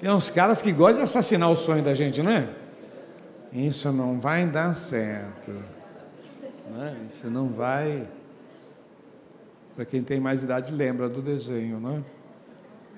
Tem 0.00 0.10
uns 0.10 0.30
caras 0.30 0.60
que 0.60 0.72
gostam 0.72 0.96
de 0.96 1.02
assassinar 1.02 1.50
o 1.50 1.56
sonho 1.56 1.82
da 1.82 1.94
gente, 1.94 2.22
não 2.22 2.32
é? 2.32 2.48
Isso 3.52 3.92
não 3.92 4.20
vai 4.20 4.44
dar 4.44 4.74
certo. 4.74 5.52
Né? 6.70 6.96
Isso 7.08 7.30
não 7.30 7.48
vai. 7.48 8.08
Para 9.74 9.84
quem 9.84 10.02
tem 10.02 10.18
mais 10.18 10.42
idade, 10.42 10.72
lembra 10.72 11.08
do 11.08 11.22
desenho, 11.22 11.78
não 11.78 11.98
é? 11.98 12.02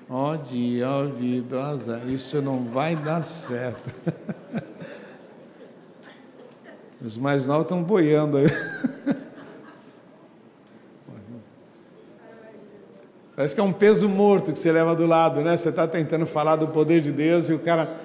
Ó 0.09 0.35
dia, 0.35 0.89
ó 0.89 1.05
vida, 1.05 1.59
ó 1.59 1.61
azar. 1.61 2.07
Isso 2.07 2.41
não 2.41 2.63
vai 2.65 2.95
dar 2.95 3.23
certo. 3.23 3.93
Os 6.99 7.15
mais 7.17 7.45
novos 7.45 7.63
estão 7.63 7.83
boiando 7.83 8.37
aí. 8.37 8.47
Parece 13.39 13.55
que 13.55 13.61
é 13.61 13.63
um 13.63 13.71
peso 13.71 14.09
morto 14.09 14.51
que 14.51 14.59
você 14.59 14.69
leva 14.69 14.93
do 14.93 15.05
lado, 15.05 15.39
né? 15.39 15.55
Você 15.55 15.69
está 15.69 15.87
tentando 15.87 16.25
falar 16.25 16.57
do 16.57 16.67
poder 16.67 16.99
de 16.99 17.09
Deus 17.09 17.47
e 17.47 17.53
o 17.53 17.59
cara, 17.59 17.97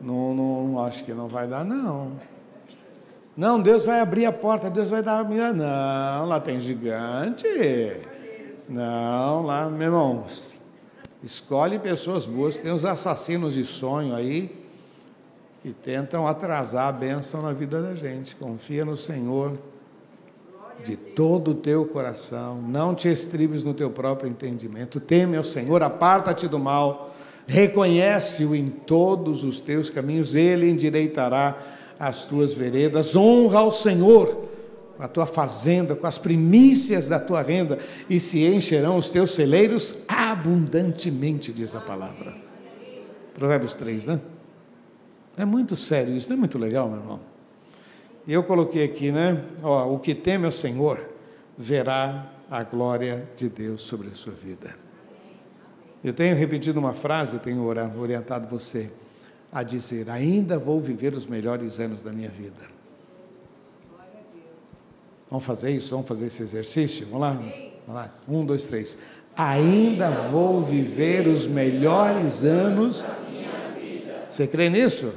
não, 0.00 0.34
não, 0.34 0.82
acho 0.82 1.04
que 1.04 1.12
não 1.12 1.28
vai 1.28 1.46
dar, 1.46 1.62
não. 1.62 2.12
Não, 3.36 3.60
Deus 3.60 3.84
vai 3.84 4.00
abrir 4.00 4.24
a 4.24 4.32
porta, 4.32 4.70
Deus 4.70 4.88
vai 4.88 5.02
dar. 5.02 5.22
Não, 5.22 6.24
lá 6.24 6.40
tem 6.40 6.58
gigante. 6.58 7.46
Não, 8.66 9.42
lá, 9.42 9.68
meu 9.68 9.88
irmão, 9.88 10.24
escolhe 11.22 11.78
pessoas 11.78 12.24
boas, 12.24 12.56
tem 12.56 12.72
os 12.72 12.86
assassinos 12.86 13.52
de 13.52 13.66
sonho 13.66 14.14
aí 14.14 14.50
que 15.60 15.70
tentam 15.70 16.26
atrasar 16.26 16.88
a 16.88 16.92
bênção 16.92 17.42
na 17.42 17.52
vida 17.52 17.82
da 17.82 17.94
gente. 17.94 18.34
Confia 18.34 18.86
no 18.86 18.96
Senhor 18.96 19.52
de 20.84 20.96
todo 20.96 21.52
o 21.52 21.54
teu 21.54 21.84
coração, 21.84 22.62
não 22.62 22.94
te 22.94 23.08
estribes 23.08 23.64
no 23.64 23.74
teu 23.74 23.90
próprio 23.90 24.30
entendimento, 24.30 25.00
teme 25.00 25.36
ao 25.36 25.44
Senhor, 25.44 25.82
aparta-te 25.82 26.46
do 26.46 26.58
mal, 26.58 27.14
reconhece-o 27.46 28.54
em 28.54 28.68
todos 28.68 29.42
os 29.42 29.60
teus 29.60 29.90
caminhos, 29.90 30.34
ele 30.34 30.68
endireitará 30.68 31.58
as 31.98 32.24
tuas 32.24 32.52
veredas, 32.52 33.16
honra 33.16 33.60
ao 33.60 33.72
Senhor 33.72 34.48
com 34.96 35.02
a 35.02 35.08
tua 35.08 35.26
fazenda, 35.26 35.94
com 35.94 36.06
as 36.06 36.18
primícias 36.18 37.08
da 37.08 37.20
tua 37.20 37.40
renda, 37.40 37.78
e 38.10 38.18
se 38.18 38.44
encherão 38.44 38.96
os 38.96 39.08
teus 39.08 39.32
celeiros 39.32 39.96
abundantemente, 40.08 41.52
diz 41.52 41.74
a 41.76 41.80
palavra. 41.80 42.34
Provérbios 43.32 43.74
3, 43.74 44.06
né? 44.06 44.20
É 45.36 45.44
muito 45.44 45.76
sério 45.76 46.16
isso, 46.16 46.28
não 46.28 46.36
é 46.36 46.40
muito 46.40 46.58
legal, 46.58 46.88
meu 46.88 46.98
irmão? 46.98 47.20
Eu 48.28 48.42
coloquei 48.42 48.84
aqui, 48.84 49.10
né? 49.10 49.42
Ó, 49.62 49.94
o 49.94 49.98
que 49.98 50.14
teme 50.14 50.44
ao 50.44 50.52
Senhor 50.52 51.00
verá 51.56 52.30
a 52.50 52.62
glória 52.62 53.26
de 53.34 53.48
Deus 53.48 53.80
sobre 53.80 54.08
a 54.08 54.14
sua 54.14 54.34
vida. 54.34 54.76
Eu 56.04 56.12
tenho 56.12 56.36
repetido 56.36 56.78
uma 56.78 56.92
frase, 56.92 57.38
tenho 57.38 57.64
orientado 57.64 58.46
você 58.46 58.90
a 59.50 59.62
dizer: 59.62 60.10
ainda 60.10 60.58
vou 60.58 60.78
viver 60.78 61.14
os 61.14 61.24
melhores 61.24 61.80
anos 61.80 62.02
da 62.02 62.12
minha 62.12 62.28
vida. 62.28 62.68
Vamos 65.30 65.46
fazer 65.46 65.70
isso? 65.70 65.90
Vamos 65.92 66.06
fazer 66.06 66.26
esse 66.26 66.42
exercício? 66.42 67.06
Vamos 67.06 67.20
lá? 67.20 67.32
Vamos 67.32 68.02
lá. 68.02 68.14
Um, 68.28 68.44
dois, 68.44 68.66
três. 68.66 68.98
Ainda 69.34 70.10
vou 70.10 70.62
viver 70.62 71.26
os 71.26 71.46
melhores 71.46 72.44
anos. 72.44 73.06
Você 74.28 74.46
crê 74.46 74.68
nisso? 74.68 75.14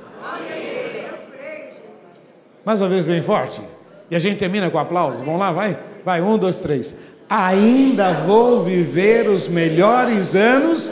Mais 2.66 2.80
uma 2.80 2.90
vez 2.90 3.06
bem 3.06 3.22
forte. 3.22 3.62
E 4.10 4.16
a 4.16 4.20
gente 4.20 4.38
termina 4.38 4.70
com 4.70 4.78
aplausos. 4.78 5.22
Vamos 5.22 5.40
lá, 5.40 5.52
vai? 5.52 5.78
Vai, 6.06 6.22
um, 6.22 6.38
dois, 6.38 6.62
três. 6.62 6.96
Ainda 7.30 8.12
vou 8.12 8.64
viver 8.64 9.30
os 9.30 9.48
melhores 9.48 10.36
anos. 10.36 10.92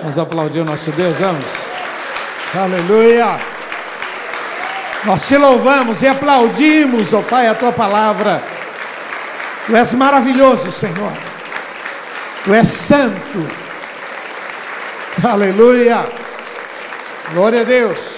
Vamos 0.00 0.18
aplaudir 0.18 0.60
o 0.60 0.64
nosso 0.64 0.90
Deus, 0.92 1.16
vamos. 1.16 1.44
Aleluia. 2.54 3.38
Nós 5.04 5.26
te 5.26 5.36
louvamos 5.36 6.02
e 6.02 6.06
aplaudimos, 6.06 7.12
ó 7.12 7.18
oh 7.18 7.22
Pai, 7.22 7.46
a 7.46 7.54
tua 7.54 7.72
palavra. 7.72 8.42
Tu 9.66 9.76
és 9.76 9.92
maravilhoso, 9.92 10.70
Senhor. 10.70 11.12
Tu 12.44 12.54
és 12.54 12.68
santo. 12.68 13.46
Aleluia. 15.22 16.06
Glória 17.32 17.60
a 17.60 17.64
Deus. 17.64 18.17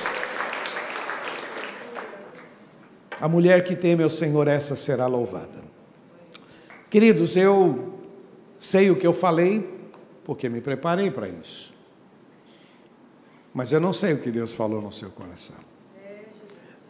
A 3.20 3.28
mulher 3.28 3.62
que 3.64 3.76
teme 3.76 4.02
ao 4.02 4.08
Senhor, 4.08 4.48
essa 4.48 4.74
será 4.74 5.06
louvada. 5.06 5.62
Queridos, 6.88 7.36
eu 7.36 8.00
sei 8.58 8.90
o 8.90 8.96
que 8.96 9.06
eu 9.06 9.12
falei, 9.12 9.68
porque 10.24 10.48
me 10.48 10.60
preparei 10.60 11.10
para 11.10 11.28
isso. 11.28 11.74
Mas 13.52 13.72
eu 13.72 13.80
não 13.80 13.92
sei 13.92 14.14
o 14.14 14.18
que 14.18 14.30
Deus 14.30 14.52
falou 14.52 14.80
no 14.80 14.90
seu 14.90 15.10
coração. 15.10 15.56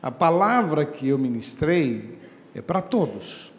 A 0.01 0.11
palavra 0.11 0.85
que 0.85 1.09
eu 1.09 1.18
ministrei 1.18 2.18
é 2.55 2.62
para 2.62 2.81
todos. 2.81 3.53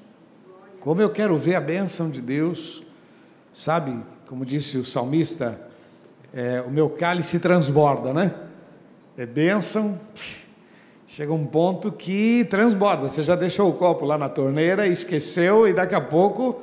Como 0.80 1.02
eu 1.02 1.10
quero 1.10 1.38
ver 1.38 1.56
a 1.56 1.62
bênção 1.62 2.10
de 2.10 2.22
Deus, 2.22 2.84
sabe, 3.54 4.00
como 4.28 4.46
disse 4.46 4.78
o 4.78 4.86
salmista, 4.86 5.60
é, 6.34 6.62
o 6.62 6.72
meu 6.72 6.90
cálice 6.90 7.38
transborda, 7.38 8.14
né? 8.14 8.34
É 9.18 9.26
bênção, 9.26 10.00
chega 11.12 11.34
um 11.34 11.46
ponto 11.46 11.92
que 11.92 12.46
transborda. 12.46 13.10
Você 13.10 13.22
já 13.22 13.36
deixou 13.36 13.70
o 13.70 13.74
copo 13.74 14.06
lá 14.06 14.18
na 14.18 14.30
torneira, 14.30 14.88
esqueceu 14.88 15.68
e 15.68 15.74
daqui 15.74 15.94
a 15.94 16.00
pouco 16.00 16.62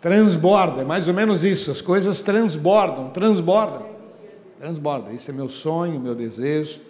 transborda. 0.00 0.80
É 0.80 0.84
mais 0.84 1.06
ou 1.08 1.12
menos 1.12 1.44
isso, 1.44 1.70
as 1.70 1.82
coisas 1.82 2.22
transbordam, 2.22 3.10
transbordam. 3.10 3.86
Transborda. 4.58 5.12
Isso 5.12 5.30
é 5.30 5.34
meu 5.34 5.48
sonho, 5.48 6.00
meu 6.00 6.14
desejo 6.14 6.80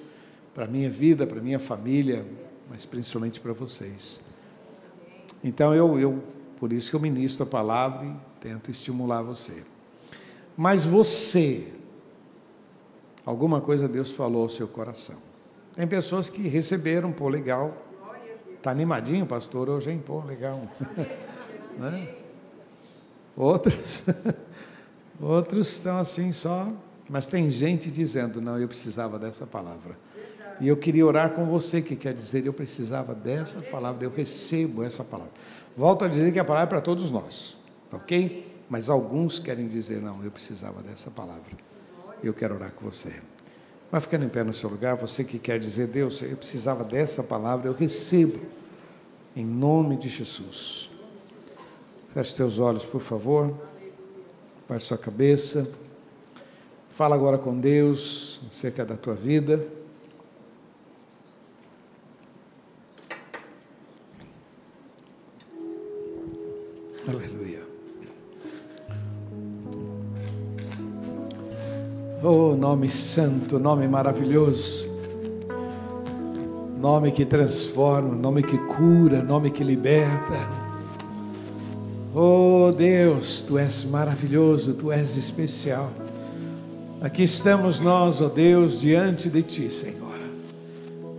para 0.55 0.69
minha 0.69 0.89
vida, 0.89 1.27
para 1.27 1.41
minha 1.41 1.59
família, 1.59 2.25
mas 2.69 2.87
principalmente 2.87 3.41
para 3.41 3.53
vocês. 3.53 4.21
Então 5.43 5.75
eu, 5.75 5.99
eu, 5.99 6.23
por 6.57 6.73
isso 6.73 6.91
que 6.91 6.95
eu 6.95 7.01
ministro 7.01 7.43
a 7.43 7.47
palavra 7.47 8.07
e 8.07 8.15
tento 8.41 8.71
estimular 8.71 9.23
você. 9.23 9.65
Mas 10.57 10.85
você, 10.85 11.67
alguma 13.27 13.61
coisa 13.61 13.89
Deus 13.89 14.13
falou 14.13 14.43
ao 14.45 14.49
seu 14.49 14.69
coração. 14.69 15.30
Tem 15.75 15.87
pessoas 15.87 16.29
que 16.29 16.47
receberam, 16.49 17.13
pô, 17.13 17.29
legal. 17.29 17.77
Tá 18.63 18.71
animadinho, 18.71 19.25
pastor, 19.25 19.69
hoje, 19.69 19.91
hein? 19.91 20.03
Pô, 20.05 20.21
legal. 20.21 20.63
né? 21.79 22.15
Outros, 23.37 24.03
outros 25.21 25.69
estão 25.69 25.99
assim 25.99 26.33
só, 26.33 26.71
mas 27.09 27.29
tem 27.29 27.49
gente 27.49 27.91
dizendo, 27.91 28.41
não, 28.41 28.59
eu 28.59 28.69
precisava 28.69 29.19
dessa 29.19 29.47
palavra. 29.47 29.97
E 30.61 30.69
eu 30.69 30.77
queria 30.77 31.07
orar 31.07 31.31
com 31.31 31.47
você 31.47 31.81
que 31.81 31.97
quer 31.97 32.13
dizer, 32.13 32.45
eu 32.45 32.53
precisava 32.53 33.15
dessa 33.15 33.63
palavra, 33.63 34.05
eu 34.05 34.11
recebo 34.11 34.85
essa 34.85 35.03
palavra. 35.03 35.33
Volto 35.75 36.05
a 36.05 36.09
dizer 36.09 36.33
que 36.33 36.39
a 36.39 36.45
palavra 36.45 36.67
é 36.67 36.69
para 36.69 36.81
todos 36.83 37.11
nós, 37.11 37.57
ok? 37.91 38.47
Mas 38.69 38.91
alguns 38.91 39.39
querem 39.39 39.67
dizer, 39.67 40.03
não, 40.03 40.23
eu 40.23 40.31
precisava 40.31 40.83
dessa 40.83 41.11
palavra. 41.11 41.57
Eu 42.23 42.35
quero 42.35 42.55
orar 42.57 42.73
com 42.73 42.85
você. 42.85 43.15
Vai 43.91 44.01
ficando 44.01 44.25
em 44.25 44.29
pé 44.29 44.45
no 44.45 44.53
seu 44.53 44.71
lugar, 44.71 44.97
você 44.97 45.25
que 45.25 45.39
quer 45.39 45.59
dizer, 45.59 45.89
Deus, 45.89 46.23
eu 46.23 46.37
precisava 46.37 46.85
dessa 46.85 47.23
palavra, 47.23 47.69
eu 47.69 47.75
recebo, 47.75 48.39
em 49.35 49.45
nome 49.45 49.97
de 49.97 50.09
Jesus. 50.09 50.91
Feche 52.15 52.35
teus 52.35 52.59
olhos, 52.59 52.85
por 52.85 53.01
favor. 53.01 53.53
Baixe 54.69 54.87
sua 54.87 54.99
cabeça. 54.99 55.69
Fala 56.91 57.17
agora 57.17 57.39
com 57.39 57.59
Deus 57.59 58.41
acerca 58.49 58.85
da 58.85 58.97
tua 58.97 59.15
vida. 59.15 59.67
Oh, 72.23 72.55
nome 72.55 72.91
santo, 72.91 73.59
nome 73.59 73.89
maravilhoso. 73.89 74.87
Nome 76.79 77.13
que 77.13 77.25
transforma, 77.25 78.15
nome 78.15 78.43
que 78.43 78.59
cura, 78.59 79.23
nome 79.23 79.51
que 79.51 79.65
liberta. 79.65 80.37
Oh 82.15 82.73
Deus, 82.77 83.41
tu 83.41 83.57
és 83.57 83.85
maravilhoso, 83.85 84.75
tu 84.75 84.93
és 84.93 85.17
especial. 85.17 85.91
Aqui 87.01 87.23
estamos 87.23 87.81
nós, 87.81 88.21
oh 88.21 88.29
Deus, 88.29 88.83
diante 88.83 89.31
de 89.31 89.43
ti, 89.43 89.71
Senhor, 89.71 90.19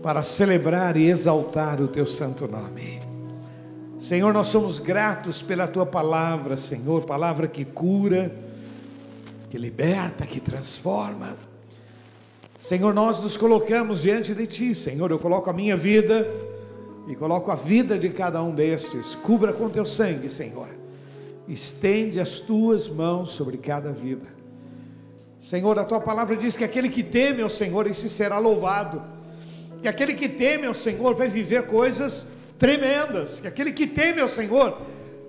para 0.03 0.21
celebrar 0.21 0.97
e 0.97 1.09
exaltar 1.09 1.81
o 1.81 1.87
teu 1.87 2.05
santo 2.05 2.47
nome. 2.47 3.01
Senhor, 3.97 4.31
nós 4.31 4.47
somos 4.47 4.77
gratos 4.77 5.41
pela 5.41 5.67
tua 5.67 5.85
palavra, 5.85 6.55
Senhor, 6.57 7.05
palavra 7.05 7.47
que 7.47 7.65
cura, 7.65 8.31
que 9.51 9.57
liberta, 9.57 10.25
que 10.25 10.39
transforma. 10.39 11.37
Senhor, 12.57 12.93
nós 12.93 13.21
nos 13.21 13.35
colocamos 13.35 14.03
diante 14.03 14.33
de 14.33 14.47
ti, 14.47 14.73
Senhor. 14.73 15.11
Eu 15.11 15.19
coloco 15.19 15.49
a 15.49 15.53
minha 15.53 15.75
vida 15.75 16.25
e 17.05 17.17
coloco 17.17 17.51
a 17.51 17.55
vida 17.55 17.99
de 17.99 18.07
cada 18.07 18.41
um 18.41 18.55
destes. 18.55 19.13
Cubra 19.13 19.51
com 19.51 19.67
teu 19.67 19.85
sangue, 19.85 20.29
Senhor. 20.29 20.69
Estende 21.49 22.17
as 22.17 22.39
tuas 22.39 22.87
mãos 22.87 23.31
sobre 23.31 23.57
cada 23.57 23.91
vida. 23.91 24.25
Senhor, 25.37 25.77
a 25.77 25.83
tua 25.83 25.99
palavra 25.99 26.37
diz 26.37 26.55
que 26.55 26.63
aquele 26.63 26.87
que 26.87 27.03
teme 27.03 27.41
ao 27.41 27.49
Senhor, 27.49 27.85
esse 27.87 28.09
será 28.09 28.39
louvado. 28.39 29.01
Que 29.81 29.89
aquele 29.89 30.13
que 30.13 30.29
teme 30.29 30.65
ao 30.65 30.73
Senhor 30.73 31.13
vai 31.13 31.27
viver 31.27 31.63
coisas 31.63 32.27
tremendas, 32.57 33.41
que 33.41 33.49
aquele 33.49 33.73
que 33.73 33.85
teme 33.85 34.21
ao 34.21 34.29
Senhor 34.29 34.79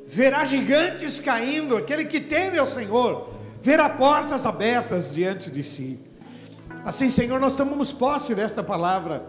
verá 0.06 0.44
gigantes 0.44 1.18
caindo, 1.18 1.76
aquele 1.76 2.04
que 2.04 2.20
teme 2.20 2.56
ao 2.56 2.66
Senhor 2.66 3.31
verá 3.62 3.88
portas 3.88 4.44
abertas 4.44 5.14
diante 5.14 5.50
de 5.50 5.62
si. 5.62 5.98
Assim, 6.84 7.08
Senhor, 7.08 7.38
nós 7.38 7.54
tomamos 7.54 7.92
posse 7.92 8.34
desta 8.34 8.62
palavra 8.62 9.24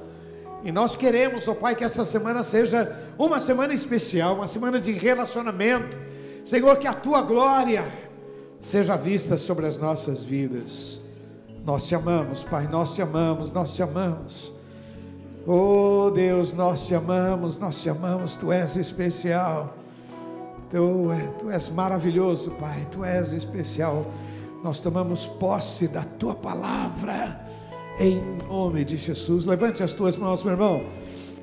e 0.64 0.72
nós 0.72 0.96
queremos, 0.96 1.48
ó 1.48 1.54
Pai, 1.54 1.76
que 1.76 1.84
essa 1.84 2.04
semana 2.04 2.44
seja 2.44 2.98
uma 3.18 3.40
semana 3.40 3.74
especial, 3.74 4.36
uma 4.36 4.48
semana 4.48 4.80
de 4.80 4.92
relacionamento. 4.92 5.96
Senhor, 6.44 6.78
que 6.78 6.88
a 6.88 6.94
tua 6.94 7.22
glória 7.22 7.86
seja 8.60 8.96
vista 8.96 9.38
sobre 9.38 9.68
as 9.68 9.78
nossas 9.78 10.26
vidas. 10.26 11.00
Nós 11.64 11.88
te 11.88 11.94
amamos, 11.94 12.44
Pai, 12.44 12.68
nós 12.68 12.96
te 12.96 13.02
amamos, 13.02 13.52
nós 13.52 13.76
te 13.76 13.84
amamos. 13.84 14.52
Oh 15.46 16.10
Deus, 16.10 16.54
nós 16.54 16.88
te 16.88 16.96
amamos, 16.96 17.60
nós 17.60 17.82
te 17.82 17.90
amamos, 17.90 18.36
tu 18.36 18.52
és 18.52 18.78
especial. 18.78 19.83
Tu, 20.74 21.12
é, 21.12 21.28
tu 21.38 21.52
és 21.52 21.70
maravilhoso, 21.70 22.50
Pai, 22.58 22.88
tu 22.90 23.06
és 23.06 23.32
especial. 23.34 24.08
Nós 24.64 24.80
tomamos 24.80 25.28
posse 25.28 25.88
da 25.88 26.02
tua 26.02 26.34
palavra, 26.34 27.40
em 28.00 28.20
nome 28.50 28.84
de 28.84 28.98
Jesus. 28.98 29.46
Levante 29.46 29.84
as 29.84 29.94
tuas 29.94 30.18
mãos, 30.18 30.44
meu 30.44 30.54
irmão. 30.54 30.84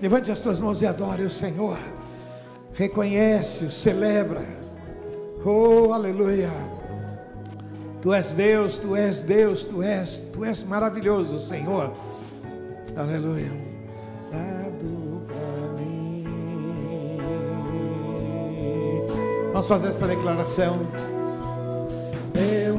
Levante 0.03 0.33
as 0.33 0.41
tuas 0.41 0.59
mãos 0.59 0.83
e 0.83 0.87
adore 0.87 1.23
o 1.23 1.31
Senhor. 1.31 1.79
Reconhece-o, 2.75 3.71
celebra. 3.71 4.43
Oh, 5.45 5.93
aleluia. 5.93 6.51
Tu 8.03 8.13
és 8.13 8.33
Deus, 8.33 8.79
tu 8.79 8.97
és 8.97 9.23
Deus, 9.23 9.65
tu 9.65 9.81
és, 9.81 10.21
tu 10.33 10.45
és 10.45 10.65
maravilhoso, 10.65 11.39
Senhor. 11.39 11.93
Aleluia 12.97 13.71
dado 14.31 15.10
Vamos 19.53 19.67
fazer 19.67 19.89
essa 19.89 20.07
declaração. 20.07 20.79
Eu 22.35 22.70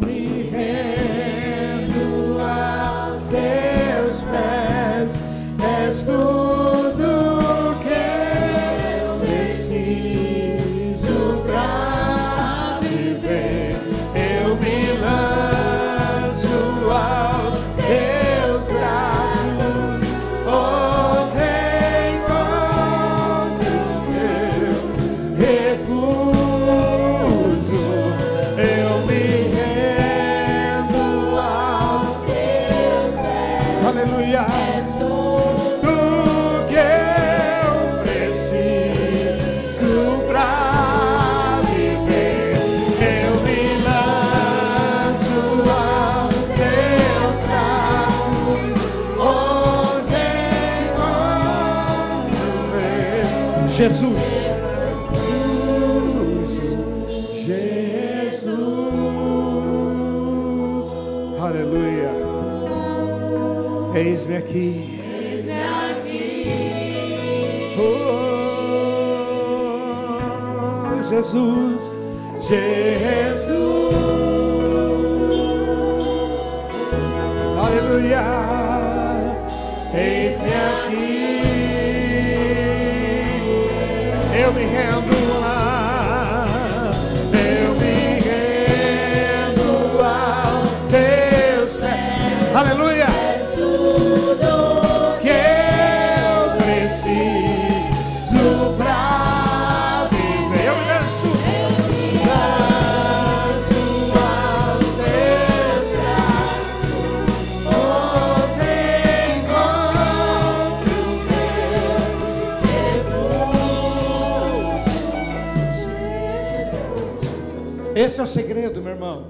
Esse 118.11 118.19
é 118.19 118.23
o 118.25 118.27
segredo, 118.27 118.81
meu 118.81 118.91
irmão. 118.91 119.25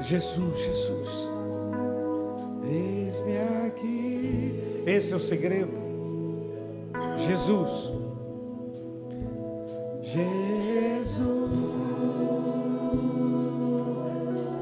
Jesus, 0.00 0.58
Jesus. 0.58 1.30
Eis-me 2.68 3.38
aqui. 3.68 4.82
Esse 4.84 5.12
é 5.12 5.16
o 5.16 5.20
segredo. 5.20 5.70
Jesus. 7.16 7.92
Jesus. 10.02 11.50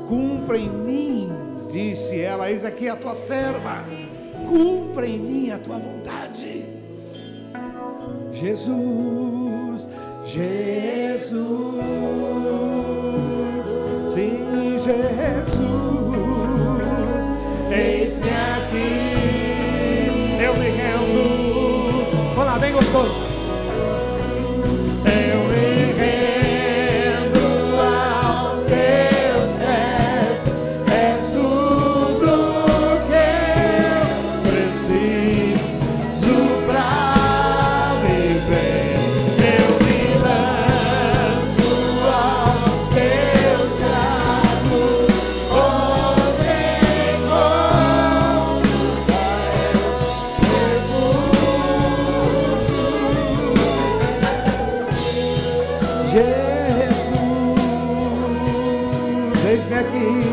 Cumpra 0.06 0.58
em 0.58 0.68
mim, 0.68 1.30
disse 1.70 2.20
ela. 2.20 2.50
Eis 2.50 2.66
aqui 2.66 2.86
a 2.86 2.96
tua 2.96 3.14
serva. 3.14 3.86
Cumpra 4.46 5.06
em 5.06 5.18
mim 5.18 5.50
a 5.52 5.58
tua 5.58 5.78
vontade. 5.78 6.66
Jesus, 8.30 9.88
Jesus, 10.26 11.76
Jesus, 14.86 15.64
eis-me 17.72 18.30
aqui, 18.30 19.15
Jesus, 56.16 56.24
eis-me 59.50 59.74
aqui. 59.74 60.24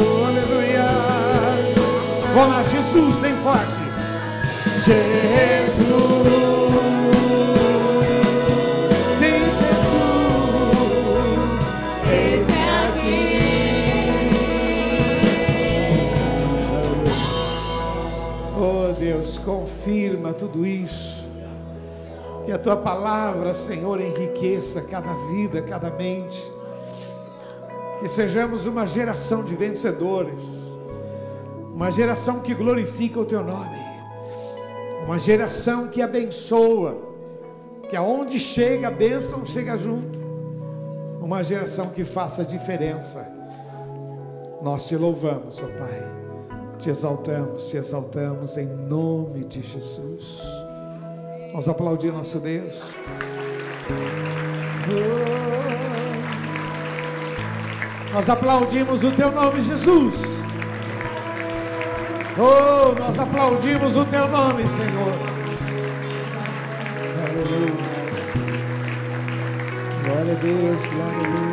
Oh, 0.00 0.24
aleluia. 0.24 0.88
Vamos 2.34 2.54
lá, 2.54 2.62
Jesus, 2.62 3.16
bem 3.16 3.36
forte. 3.42 3.82
Jesus. 4.82 5.18
Sim, 9.18 9.40
Jesus. 9.58 10.78
Eis-me 12.10 12.56
Oh 18.56 18.92
Deus, 18.98 19.36
confirma 19.36 20.32
tudo 20.32 20.66
isso. 20.66 21.07
Que 22.48 22.52
a 22.52 22.58
tua 22.58 22.78
palavra, 22.78 23.52
Senhor, 23.52 24.00
enriqueça 24.00 24.80
cada 24.80 25.12
vida, 25.30 25.60
cada 25.60 25.90
mente. 25.90 26.50
Que 28.00 28.08
sejamos 28.08 28.64
uma 28.64 28.86
geração 28.86 29.44
de 29.44 29.54
vencedores. 29.54 30.42
Uma 31.70 31.90
geração 31.90 32.40
que 32.40 32.54
glorifica 32.54 33.20
o 33.20 33.26
teu 33.26 33.44
nome. 33.44 33.76
Uma 35.04 35.18
geração 35.18 35.88
que 35.88 36.00
abençoa. 36.00 36.96
Que 37.86 37.94
aonde 37.94 38.38
chega 38.38 38.88
a 38.88 38.90
bênção, 38.90 39.44
chega 39.44 39.76
junto. 39.76 40.18
Uma 41.20 41.44
geração 41.44 41.90
que 41.90 42.02
faça 42.02 42.46
diferença. 42.46 43.30
Nós 44.62 44.88
te 44.88 44.96
louvamos, 44.96 45.60
ó 45.62 45.66
Pai. 45.78 46.78
Te 46.78 46.88
exaltamos, 46.88 47.68
te 47.68 47.76
exaltamos 47.76 48.56
em 48.56 48.64
nome 48.66 49.44
de 49.44 49.62
Jesus. 49.62 50.67
Vamos 51.50 51.68
aplaudir 51.68 52.12
nosso 52.12 52.38
Deus. 52.38 52.82
Nós 58.12 58.28
aplaudimos 58.28 59.02
o 59.02 59.10
teu 59.12 59.30
nome, 59.30 59.62
Jesus. 59.62 60.14
Oh, 62.38 62.92
nós 62.98 63.18
aplaudimos 63.18 63.96
o 63.96 64.04
teu 64.04 64.28
nome, 64.28 64.66
Senhor. 64.66 65.12
Glória 70.04 70.32
a 70.32 70.36
Deus, 70.36 70.86
glória 70.86 71.18
a 71.18 71.40
Deus. 71.40 71.47